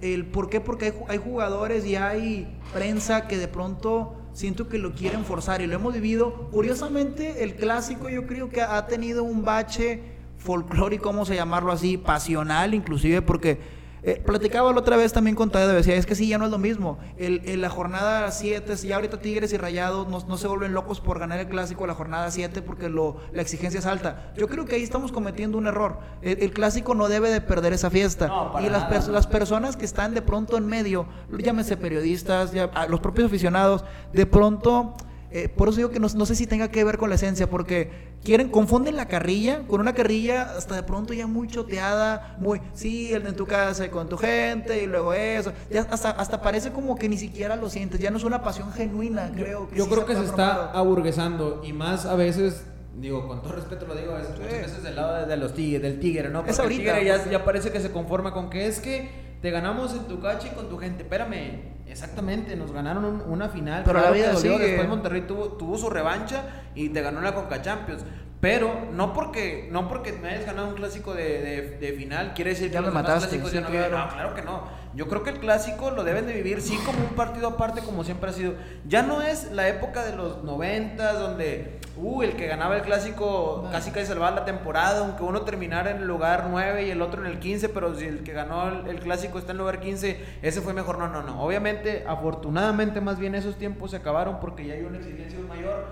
[0.00, 0.60] El, ¿Por qué?
[0.60, 5.66] Porque hay, jugadores y hay prensa que de pronto siento que lo quieren forzar y
[5.66, 6.48] lo hemos vivido.
[6.50, 10.02] Curiosamente, el clásico yo creo que ha tenido un bache
[10.38, 13.58] folclórico, vamos a llamarlo así, pasional inclusive, porque
[14.06, 16.50] eh, platicaba la otra vez también con Tadeo, decía, es que sí, ya no es
[16.50, 16.98] lo mismo.
[17.16, 21.38] En la jornada 7, ya ahorita Tigres y Rayados no, se vuelven locos por ganar
[21.38, 24.32] el clásico la jornada 7 porque lo, la exigencia es alta.
[24.36, 26.00] Yo creo que ahí estamos cometiendo un error.
[26.20, 28.30] El, clásico no debe de perder esa fiesta.
[28.60, 31.06] y las, las personas que están de pronto en medio,
[31.38, 34.94] llámese periodistas, ya, los propios aficionados, de pronto
[35.36, 37.90] eh, por eso digo que no, sé si tenga que ver con la esencia, porque
[38.22, 43.12] quieren, confunden la carrilla con una carrilla hasta de pronto ya muy choteada, muy, sí,
[43.12, 45.52] el de tu casa con tu gente y luego eso.
[45.72, 48.72] Ya hasta, hasta parece como que ni siquiera lo sientes, ya no es una pasión
[48.72, 49.68] genuina, creo.
[49.68, 52.64] Que yo creo que se está aburguesando y más a veces
[52.94, 55.82] digo, con todo respeto lo digo, a veces, muchas veces del lado de, los tigres,
[55.82, 56.44] del tigre, ¿no?
[56.44, 59.92] Porque el tigre ya, ya, parece que se conforma con que es que te ganamos
[59.92, 61.02] en tu cache y con tu gente.
[61.02, 63.82] Espérame, exactamente, nos ganaron una final.
[63.84, 64.56] Pero la vida dolió.
[64.56, 68.06] Después Monterrey tuvo, tuvo su revancha y te ganó la Conca Champions.
[68.40, 72.68] Pero no porque, no porque me hayas ganado un clásico de, de, final, quiere decir
[72.68, 74.14] que ya los me mataste, clásicos ya no, claro.
[74.14, 74.62] claro que no.
[74.94, 78.02] Yo creo que el clásico lo deben de vivir sí como un partido aparte, como
[78.02, 78.54] siempre ha sido.
[78.88, 83.68] Ya no es la época de los noventas, donde uh, el que ganaba el clásico
[83.70, 87.24] casi casi salvaba la temporada, aunque uno terminara en el lugar 9 y el otro
[87.24, 90.24] en el 15, pero si el que ganó el, clásico está en el lugar 15,
[90.42, 90.98] ese fue mejor.
[90.98, 91.42] No, no, no.
[91.42, 95.86] Obviamente, afortunadamente, más bien esos tiempos se acabaron porque ya hay una exigencia mayor.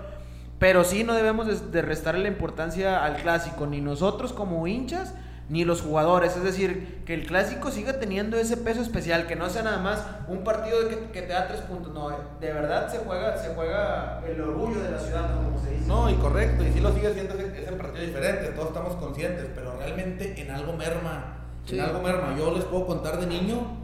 [0.59, 5.13] Pero sí no debemos de, de restarle la importancia al clásico, ni nosotros como hinchas,
[5.49, 6.35] ni los jugadores.
[6.35, 10.05] Es decir, que el clásico siga teniendo ese peso especial, que no sea nada más
[10.27, 11.93] un partido que, que te da tres puntos.
[11.93, 15.87] No, de verdad se juega, se juega el orgullo de la ciudad, como se dice.
[15.87, 19.77] No, y correcto, y si lo sigue siendo ese, partido diferente, todos estamos conscientes, pero
[19.77, 21.37] realmente en algo merma.
[21.67, 22.35] En algo merma.
[22.37, 23.77] Yo les puedo contar de niño,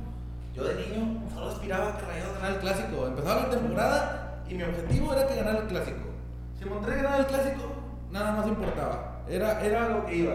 [0.55, 3.07] yo de niño solo aspiraba a que Rayados ganara el clásico.
[3.07, 6.09] Empezaba la temporada y mi objetivo era que ganara el clásico.
[6.57, 7.61] Si Monterrey ganaba el clásico,
[8.11, 9.21] nada más importaba.
[9.29, 10.33] Era, era lo que iba.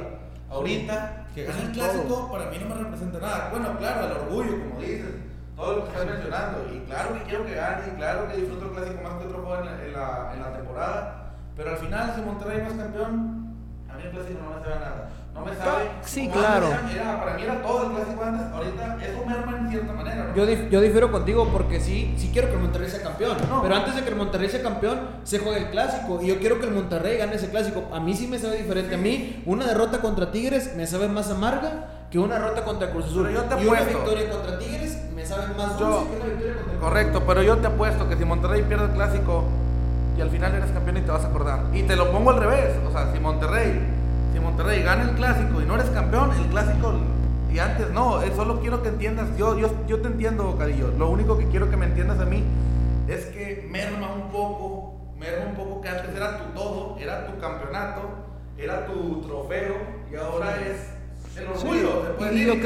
[0.55, 3.48] Ahorita, que gane el clásico, para mí no me representa nada.
[3.50, 5.14] Bueno, claro, el orgullo, como dices,
[5.57, 6.66] todo lo que estás mencionando.
[6.72, 9.42] Y claro que quiero que gane, y claro que disfruto el clásico más que otro
[9.42, 11.34] juego en la, en la, en la temporada.
[11.57, 13.57] Pero al final, si Monterrey no es campeón,
[13.90, 15.09] a mí el clásico no me sabe nada.
[15.35, 15.91] No me sabe.
[16.05, 16.68] Sí, claro.
[16.70, 18.47] para mí era todo el clásico antes.
[18.53, 20.32] Ahorita eso merma en cierta manera.
[20.37, 23.37] Yo, yo difiero contigo porque sí, sí quiero que el Monterrey sea campeón.
[23.62, 26.20] Pero antes de que el Monterrey sea campeón, se juega el clásico.
[26.22, 27.89] Y yo quiero que el Monterrey gane ese clásico.
[27.93, 28.95] A mí sí me sabe diferente.
[28.95, 33.07] A mí, una derrota contra Tigres me sabe más amarga que una derrota contra Cruz
[33.07, 33.28] Azul.
[33.30, 36.78] yo te y una victoria contra Tigres me sabe más dulce que una victoria contra
[36.78, 39.45] Correcto, pero yo te apuesto que si Monterrey pierde el clásico
[40.16, 41.64] y al final eres campeón y te vas a acordar.
[41.72, 42.76] Y te lo pongo al revés.
[42.87, 44.03] O sea, si Monterrey
[44.35, 46.95] si Monterrey gana el clásico y no eres campeón, el clásico
[47.53, 51.09] y antes no, eh, solo quiero que entiendas, yo, yo, yo te entiendo, Carillo, lo
[51.09, 52.43] único que quiero que me entiendas a mí
[53.07, 57.39] es que merma un poco, merma un poco que antes era tu todo, era tu
[57.39, 58.01] campeonato,
[58.59, 59.76] era tu trofeo
[60.11, 62.61] y ahora es el orgullo, sí, se puede decir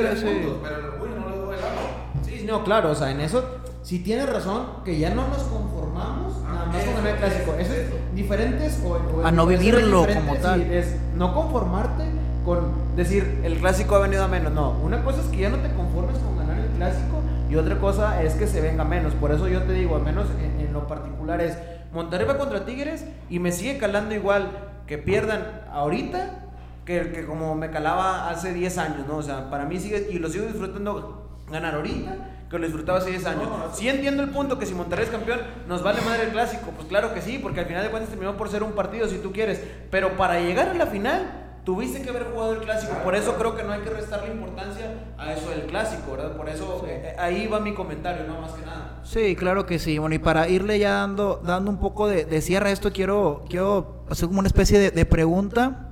[0.62, 1.78] pero el orgullo no lo de lado.
[2.22, 3.44] Sí, no, claro, o sea, en eso
[3.82, 7.54] si tienes razón, que ya no nos conformamos nada más con el clásico.
[7.58, 10.62] Eso es diferentes o, a no vivirlo como tal.
[10.62, 12.04] es no conformarte
[12.44, 14.52] con decir el clásico ha venido a menos.
[14.52, 17.78] No, una cosa es que ya no te conformes con ganar el clásico y otra
[17.78, 19.14] cosa es que se venga menos.
[19.14, 21.56] Por eso yo te digo, al menos en, lo particular es
[21.92, 24.50] Monterrey va contra Tigres y me sigue calando igual
[24.86, 26.44] que pierdan ahorita
[26.84, 29.16] que, que como me calaba hace 10 años, ¿no?
[29.16, 32.16] O sea, para mí sigue y lo sigo disfrutando ganar ahorita
[32.50, 33.48] que lo disfrutaba hace 10 años.
[33.74, 36.72] Sí entiendo el punto que si Monterrey es campeón, nos vale madre el clásico.
[36.74, 39.18] Pues claro que sí, porque al final de cuentas terminó por ser un partido si
[39.18, 39.62] tú quieres.
[39.90, 42.94] Pero para llegar a la final, tuviste que haber jugado el clásico.
[43.04, 46.34] Por eso creo que no hay que restarle importancia a eso del clásico, ¿verdad?
[46.34, 49.02] Por eso eh, ahí va mi comentario, no más que nada.
[49.04, 49.98] Sí, claro que sí.
[49.98, 54.04] Bueno, y para irle ya dando, dando un poco de, cierre a esto, quiero, quiero
[54.08, 55.90] hacer como una especie de, pregunta.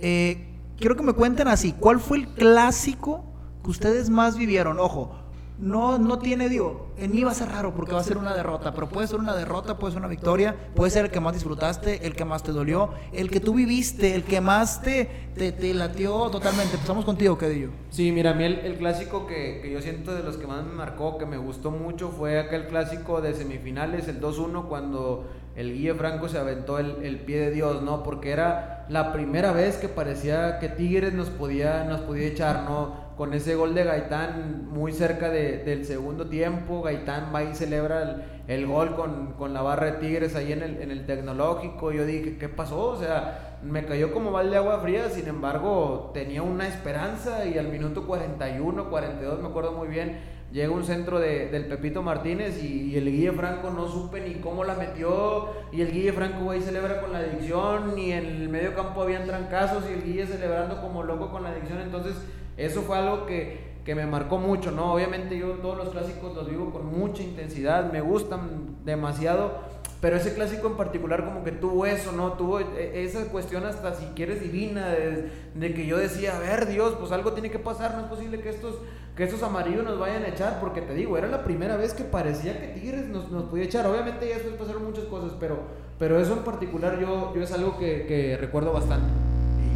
[0.00, 3.26] Eh, quiero que me cuenten así, ¿cuál fue el clásico
[3.62, 4.80] que ustedes más vivieron?
[4.80, 5.21] Ojo,
[5.58, 8.34] no, no tiene, digo, en mí va a ser raro porque va a ser una
[8.34, 11.34] derrota, pero puede ser una derrota, puede ser una victoria, puede ser el que más
[11.34, 15.52] disfrutaste, el que más te dolió, el que tú viviste, el que más te, te,
[15.52, 16.74] te latió totalmente.
[16.74, 17.70] Empezamos contigo, Cadillo.
[17.90, 20.64] Sí, mira, a mí el, el clásico que, que yo siento de los que más
[20.64, 25.74] me marcó, que me gustó mucho, fue aquel clásico de semifinales, el 2-1, cuando el
[25.74, 28.02] Guille Franco se aventó el, el pie de Dios, ¿no?
[28.02, 33.01] Porque era la primera vez que parecía que Tigres nos podía, nos podía echar, ¿no?
[33.16, 38.02] Con ese gol de Gaitán muy cerca de- del segundo tiempo, Gaitán va y celebra
[38.02, 41.92] el, el gol con, con la barra de Tigres ahí en el, en el tecnológico.
[41.92, 42.80] Yo dije, ¿qué pasó?
[42.88, 47.58] O sea, me cayó como balde de agua fría, sin embargo, tenía una esperanza y
[47.58, 50.18] al minuto 41, 42, me acuerdo muy bien,
[50.50, 54.64] llega un centro de- del Pepito Martínez y, el Guille Franco no supe ni cómo
[54.64, 58.74] la metió y el Guille Franco ahí celebra con la adicción y en el medio
[58.74, 62.14] campo habían trancazos y el Guille celebrando como loco con la adicción, entonces
[62.56, 64.92] eso fue algo que, que me marcó mucho, ¿no?
[64.94, 70.34] Obviamente yo todos los clásicos los vivo con mucha intensidad, me gustan demasiado, pero ese
[70.34, 72.32] clásico en particular como que tuvo eso, ¿no?
[72.32, 76.94] Tuvo e- esa cuestión hasta si quieres divina, de, que yo decía, a ver Dios,
[76.98, 78.76] pues algo tiene que pasar, no es posible que estos,
[79.16, 82.04] que estos amarillos nos vayan a echar, porque te digo, era la primera vez que
[82.04, 85.58] parecía que Tigres nos, nos podía echar, obviamente ya después pasaron muchas cosas, pero,
[85.98, 89.12] pero eso en particular yo, yo es algo que recuerdo bastante.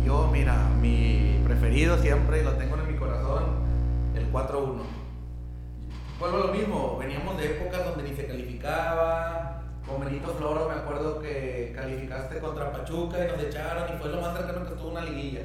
[0.07, 3.43] Yo, mira, mi preferido siempre, lo tengo en mi corazón,
[4.15, 4.83] el 4-1.
[6.21, 9.65] Vuelvo a lo mismo, veníamos de épocas donde ni se calificaba.
[9.85, 14.21] Con Benito Floro me acuerdo que calificaste contra Pachuca y nos echaron y fue lo
[14.21, 15.41] más cercano que estuvo una liguilla.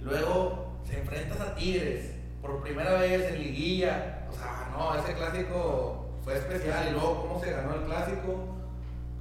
[0.00, 4.26] Luego se enfrentas a Tigres por primera vez en liguilla.
[4.30, 6.88] O sea, no, ese clásico fue especial.
[6.88, 8.48] Y luego cómo se ganó el clásico,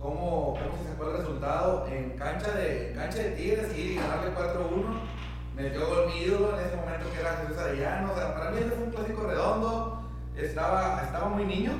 [0.02, 4.34] cómo, cómo se sacó el resultado en cancha de, en cancha de Tigres y ganarle
[4.36, 5.20] 4-1.
[5.56, 8.14] Metió gol mi ídolo en ese momento que era Jesús Arellano.
[8.14, 10.04] O sea, para mí ese fue un clásico redondo.
[10.38, 11.74] Estaba, estaba muy niño,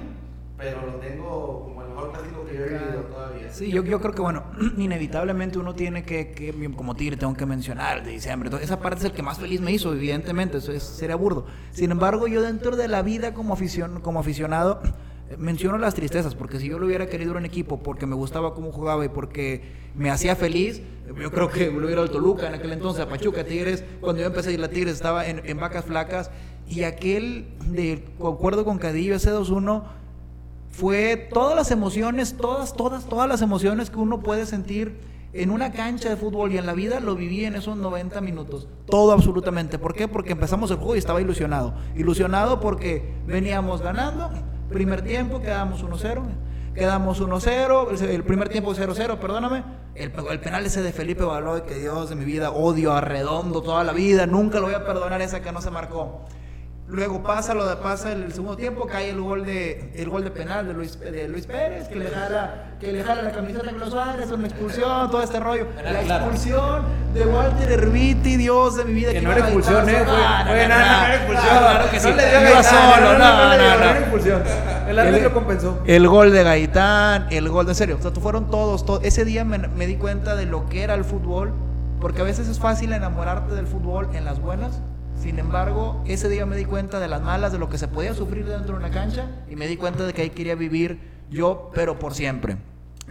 [0.58, 3.54] pero lo tengo como el mejor clásico que yo he vivido todavía.
[3.54, 4.44] Sí, yo, yo creo que, bueno,
[4.78, 8.48] inevitablemente uno tiene que, que, como Tigre, tengo que mencionar el de diciembre.
[8.48, 11.46] Entonces, esa parte es el que más feliz me hizo, evidentemente, eso es, sería burdo.
[11.72, 14.82] Sin embargo, yo dentro de la vida como, aficion, como aficionado,
[15.38, 18.72] menciono las tristezas, porque si yo lo hubiera querido un equipo porque me gustaba cómo
[18.72, 19.62] jugaba y porque
[19.96, 23.44] me hacía feliz, yo creo que lo hubiera al Toluca en aquel entonces, a Pachuca,
[23.44, 26.32] Tigres, cuando yo empecé a ir a Tigres estaba en, en vacas flacas
[26.68, 29.84] y aquel, de acuerdo con Cadillo, ese 2-1
[30.70, 35.00] fue todas las emociones, todas, todas, todas las emociones que uno puede sentir
[35.34, 38.68] en una cancha de fútbol y en la vida lo viví en esos 90 minutos.
[38.86, 39.78] Todo absolutamente.
[39.78, 40.08] ¿Por qué?
[40.08, 41.74] Porque empezamos el juego y estaba ilusionado.
[41.96, 44.30] Ilusionado porque veníamos ganando.
[44.72, 46.24] Primer tiempo quedamos 1-0.
[46.76, 48.02] Quedamos 1-0.
[48.02, 49.64] El primer tiempo 0-0, perdóname.
[49.96, 53.62] El, el, penal ese de Felipe Baloy, que Dios de mi vida, odio a Redondo
[53.62, 54.28] toda la vida.
[54.28, 56.26] Nunca lo voy a perdonar esa que no se marcó.
[56.90, 60.32] Luego pasa lo de pasa el, segundo tiempo, cae el gol de el gol de
[60.32, 63.80] penal de Luis, de Luis Pérez, que le jala, que le jala la camiseta con
[63.80, 65.68] los Suárez, una expulsión, todo este rollo.
[65.84, 66.82] La expulsión
[67.14, 69.12] de Walter Herbiti, Dios de mi vida.
[69.12, 71.58] Que no era expulsión, eh, fue, Ah, nada, no era expulsión.
[71.60, 72.10] Claro que sí.
[72.10, 73.84] No le dio Gaitán, solo, no, no, no, no no, no no.
[73.84, 74.44] era expulsión.
[74.88, 75.80] El árbitro compensó.
[75.86, 79.04] El gol de Gaitán, el gol de en serio, o sea, fueron todos, todos.
[79.04, 81.54] Ese día me, me di cuenta de lo que era el fútbol,
[82.02, 84.82] porque a veces es fácil enamorarte del fútbol en las buenas.
[85.22, 88.14] Sin embargo, ese día me di cuenta de las malas, de lo que se podía
[88.14, 91.00] sufrir dentro de una cancha y me di cuenta de que ahí quería vivir
[91.30, 92.58] yo, pero por siempre.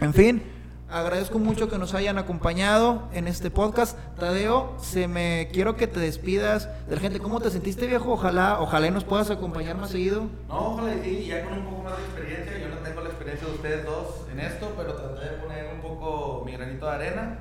[0.01, 0.41] En fin,
[0.89, 3.95] agradezco mucho que nos hayan acompañado en este podcast.
[4.19, 7.19] Tadeo, se me quiero que te despidas de la gente.
[7.19, 8.13] ¿Cómo te sentiste, viejo?
[8.13, 10.23] Ojalá, ojalá nos puedas acompañar más seguido.
[10.47, 12.57] No, ojalá sí, ya con un poco más de experiencia.
[12.57, 15.81] Yo no tengo la experiencia de ustedes dos en esto, pero traté de poner un
[15.81, 17.39] poco mi granito de arena.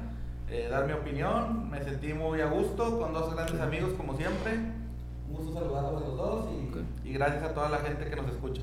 [0.50, 1.70] Eh, dar mi opinión.
[1.70, 4.54] Me sentí muy a gusto con dos grandes amigos, como siempre.
[5.28, 6.76] Un gusto saludarlos a los dos y, Ok.
[7.04, 8.62] y gracias a toda la gente que nos escucha.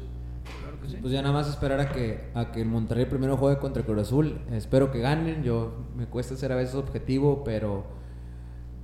[0.62, 0.98] Claro que sí.
[1.00, 4.02] Pues ya nada más esperar a que, a que el Monterrey primero juegue contra Cruz
[4.02, 4.40] Azul.
[4.52, 5.44] Espero que ganen.
[5.44, 7.84] Yo me cuesta ser a veces objetivo, pero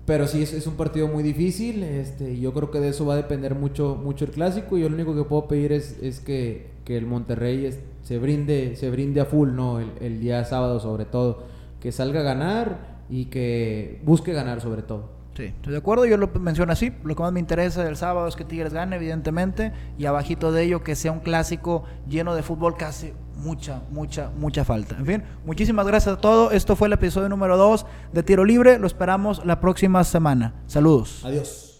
[0.05, 1.83] pero sí es, es un partido muy difícil.
[1.83, 4.77] Este, yo creo que de eso va a depender mucho, mucho el clásico.
[4.77, 8.17] Y yo lo único que puedo pedir es, es que, que el Monterrey es- se
[8.17, 9.79] brinde, se brinde a full, ¿no?
[9.79, 11.43] El, el día sábado sobre todo.
[11.79, 15.21] Que salga a ganar y que busque ganar sobre todo.
[15.35, 18.27] Sí, estoy de acuerdo, yo lo menciono así, lo que más me interesa del sábado
[18.27, 22.43] es que Tigres gane, evidentemente, y abajito de ello que sea un clásico lleno de
[22.43, 24.97] fútbol que hace mucha, mucha, mucha falta.
[24.97, 28.77] En fin, muchísimas gracias a todos, esto fue el episodio número 2 de Tiro Libre,
[28.77, 30.53] lo esperamos la próxima semana.
[30.67, 31.23] Saludos.
[31.23, 31.70] Adiós.